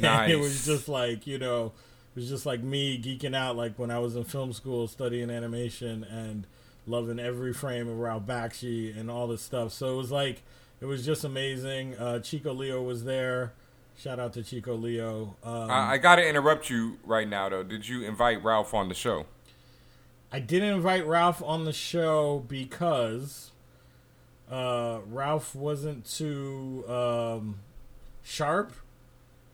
Nice. 0.00 0.30
it 0.32 0.38
was 0.38 0.64
just 0.64 0.88
like 0.88 1.26
you 1.26 1.36
know, 1.36 1.72
it 2.16 2.20
was 2.20 2.28
just 2.30 2.46
like 2.46 2.62
me 2.62 2.98
geeking 2.98 3.36
out 3.36 3.54
like 3.54 3.78
when 3.78 3.90
I 3.90 3.98
was 3.98 4.16
in 4.16 4.24
film 4.24 4.54
school 4.54 4.88
studying 4.88 5.28
animation 5.28 6.04
and 6.04 6.46
loving 6.88 7.18
every 7.18 7.52
frame 7.52 7.88
of 7.88 7.98
Ralph 7.98 8.26
Bakshi 8.26 8.98
and 8.98 9.10
all 9.10 9.26
this 9.26 9.42
stuff. 9.42 9.72
So 9.72 9.94
it 9.94 9.96
was 9.96 10.10
like 10.10 10.42
it 10.80 10.86
was 10.86 11.04
just 11.04 11.24
amazing. 11.24 11.96
Uh, 11.96 12.20
Chico 12.20 12.52
Leo 12.52 12.82
was 12.82 13.04
there. 13.04 13.52
Shout 13.96 14.20
out 14.20 14.32
to 14.34 14.44
Chico 14.44 14.76
Leo. 14.76 15.36
Um, 15.42 15.70
I, 15.70 15.92
I 15.92 15.98
got 15.98 16.16
to 16.16 16.26
interrupt 16.26 16.70
you 16.70 16.98
right 17.04 17.28
now, 17.28 17.48
though. 17.48 17.64
Did 17.64 17.88
you 17.88 18.04
invite 18.04 18.42
Ralph 18.44 18.72
on 18.72 18.88
the 18.88 18.94
show? 18.94 19.26
I 20.30 20.38
didn't 20.38 20.74
invite 20.74 21.06
Ralph 21.06 21.42
on 21.42 21.64
the 21.64 21.72
show 21.72 22.44
because 22.46 23.50
uh, 24.50 25.00
Ralph 25.10 25.54
wasn't 25.54 26.04
too 26.04 26.84
um, 26.88 27.58
sharp. 28.22 28.72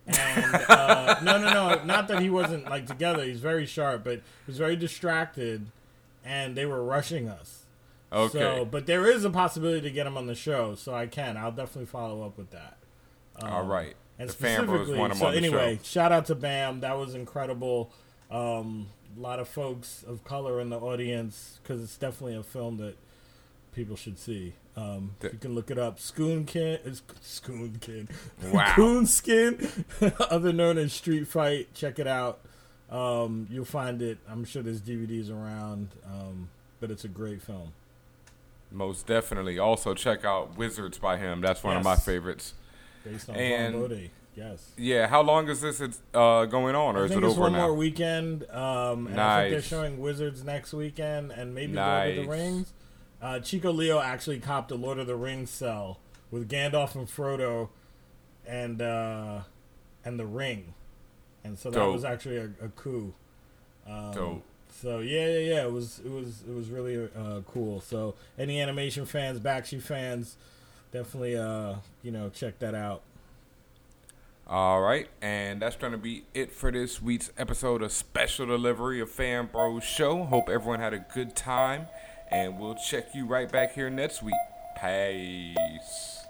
And 0.06 0.54
uh, 0.68 1.16
no, 1.22 1.38
no, 1.38 1.52
no, 1.52 1.84
not 1.84 2.08
that 2.08 2.20
he 2.20 2.28
wasn't 2.28 2.68
like 2.68 2.86
together. 2.86 3.24
He's 3.24 3.40
very 3.40 3.66
sharp, 3.66 4.04
but 4.04 4.16
he 4.16 4.22
was 4.48 4.58
very 4.58 4.76
distracted, 4.76 5.66
and 6.24 6.56
they 6.56 6.66
were 6.66 6.82
rushing 6.82 7.28
us. 7.28 7.64
Okay. 8.12 8.38
So, 8.38 8.64
but 8.64 8.86
there 8.86 9.06
is 9.10 9.24
a 9.24 9.30
possibility 9.30 9.80
to 9.82 9.90
get 9.90 10.06
him 10.06 10.16
on 10.16 10.26
the 10.26 10.34
show, 10.34 10.74
so 10.76 10.94
I 10.94 11.06
can. 11.06 11.36
I'll 11.36 11.50
definitely 11.52 11.86
follow 11.86 12.22
up 12.24 12.38
with 12.38 12.50
that. 12.50 12.76
All 13.42 13.64
right. 13.64 13.94
And 14.18 14.28
the 14.28 14.32
specifically, 14.32 14.96
so 15.16 15.28
anyway, 15.28 15.76
show. 15.78 15.82
shout 15.82 16.12
out 16.12 16.26
to 16.26 16.34
Bam. 16.36 16.80
That 16.80 16.96
was 16.96 17.14
incredible. 17.16 17.90
Um, 18.30 18.88
a 19.16 19.20
lot 19.20 19.40
of 19.40 19.48
folks 19.48 20.04
of 20.06 20.22
color 20.24 20.60
in 20.60 20.70
the 20.70 20.78
audience 20.78 21.58
because 21.62 21.82
it's 21.82 21.96
definitely 21.96 22.36
a 22.36 22.42
film 22.44 22.76
that 22.76 22.96
people 23.74 23.96
should 23.96 24.18
see. 24.18 24.54
Um, 24.76 25.14
The- 25.20 25.32
you 25.32 25.38
can 25.38 25.54
look 25.56 25.70
it 25.70 25.78
up. 25.78 25.98
Scoonkin 25.98 26.86
is 26.86 27.02
Scoonkin. 27.22 28.08
Wow. 28.52 28.72
Coonskin, 28.76 29.84
other 30.30 30.52
known 30.52 30.78
as 30.78 30.92
Street 30.92 31.26
Fight. 31.26 31.74
Check 31.74 31.98
it 31.98 32.06
out. 32.06 32.40
Um, 32.90 33.46
you'll 33.50 33.64
find 33.64 34.00
it. 34.02 34.18
I'm 34.28 34.44
sure 34.44 34.62
there's 34.62 34.80
DVDs 34.80 35.30
around, 35.30 35.88
um, 36.06 36.48
but 36.80 36.90
it's 36.90 37.04
a 37.04 37.08
great 37.08 37.42
film. 37.42 37.72
Most 38.70 39.06
definitely. 39.06 39.58
Also, 39.58 39.94
check 39.94 40.24
out 40.24 40.56
Wizards 40.56 40.98
by 40.98 41.16
him. 41.16 41.40
That's 41.40 41.62
one 41.62 41.76
of 41.76 41.84
my 41.84 41.96
favorites. 41.96 42.54
Based 43.04 43.28
on 43.28 43.36
And- 43.36 43.74
Bode. 43.74 44.10
Yes. 44.36 44.72
Yeah. 44.76 45.06
How 45.06 45.22
long 45.22 45.48
is 45.48 45.60
this 45.60 45.80
uh, 45.80 46.44
going 46.46 46.74
on, 46.74 46.96
or 46.96 47.02
I 47.02 47.04
is 47.04 47.12
it 47.12 47.18
it's 47.18 47.26
over 47.26 47.42
one 47.42 47.52
now? 47.52 47.58
more 47.68 47.74
weekend. 47.74 48.42
Um, 48.50 49.06
and 49.06 49.20
I 49.20 49.42
think 49.42 49.52
they're 49.52 49.62
showing 49.62 50.00
Wizards 50.00 50.42
next 50.42 50.72
weekend 50.72 51.30
and 51.30 51.54
maybe 51.54 51.74
Lord 51.74 52.08
of 52.08 52.16
the 52.16 52.28
Rings. 52.28 52.72
Uh, 53.22 53.38
Chico 53.38 53.70
Leo 53.72 54.00
actually 54.00 54.40
copped 54.40 54.72
a 54.72 54.74
Lord 54.74 54.98
of 54.98 55.06
the 55.06 55.14
Rings 55.14 55.50
cell 55.50 56.00
with 56.32 56.48
Gandalf 56.48 56.96
and 56.96 57.06
Frodo 57.06 57.68
and 58.44 58.82
uh, 58.82 59.42
and 60.04 60.18
the 60.18 60.26
ring, 60.26 60.74
and 61.44 61.58
so 61.58 61.70
that 61.70 61.78
Dope. 61.78 61.92
was 61.92 62.04
actually 62.04 62.38
a, 62.38 62.50
a 62.62 62.68
coup. 62.74 63.12
Um, 63.86 64.12
Dope. 64.12 64.42
So 64.70 64.98
yeah, 64.98 65.28
yeah, 65.28 65.38
yeah. 65.38 65.64
It 65.64 65.72
was 65.72 66.00
it 66.04 66.10
was 66.10 66.42
it 66.48 66.54
was 66.54 66.68
really 66.68 67.08
uh, 67.16 67.40
cool. 67.46 67.80
So 67.80 68.14
any 68.38 68.60
animation 68.60 69.06
fans, 69.06 69.38
Bakshi 69.38 69.80
fans, 69.80 70.36
definitely 70.92 71.36
uh, 71.36 71.76
you 72.02 72.10
know 72.10 72.30
check 72.30 72.58
that 72.58 72.74
out. 72.74 73.02
All 74.46 74.82
right, 74.82 75.08
and 75.22 75.62
that's 75.62 75.76
going 75.76 75.92
to 75.92 75.98
be 75.98 76.24
it 76.34 76.52
for 76.52 76.70
this 76.70 77.00
week's 77.00 77.30
episode 77.38 77.82
of 77.82 77.92
Special 77.92 78.44
Delivery 78.44 79.00
of 79.00 79.10
Fan 79.10 79.48
Bros 79.50 79.84
Show. 79.84 80.24
Hope 80.24 80.50
everyone 80.50 80.80
had 80.80 80.92
a 80.92 80.98
good 81.14 81.34
time, 81.34 81.86
and 82.30 82.58
we'll 82.58 82.74
check 82.74 83.14
you 83.14 83.24
right 83.24 83.50
back 83.50 83.74
here 83.74 83.88
next 83.88 84.22
week. 84.22 84.34
Peace. 84.78 86.24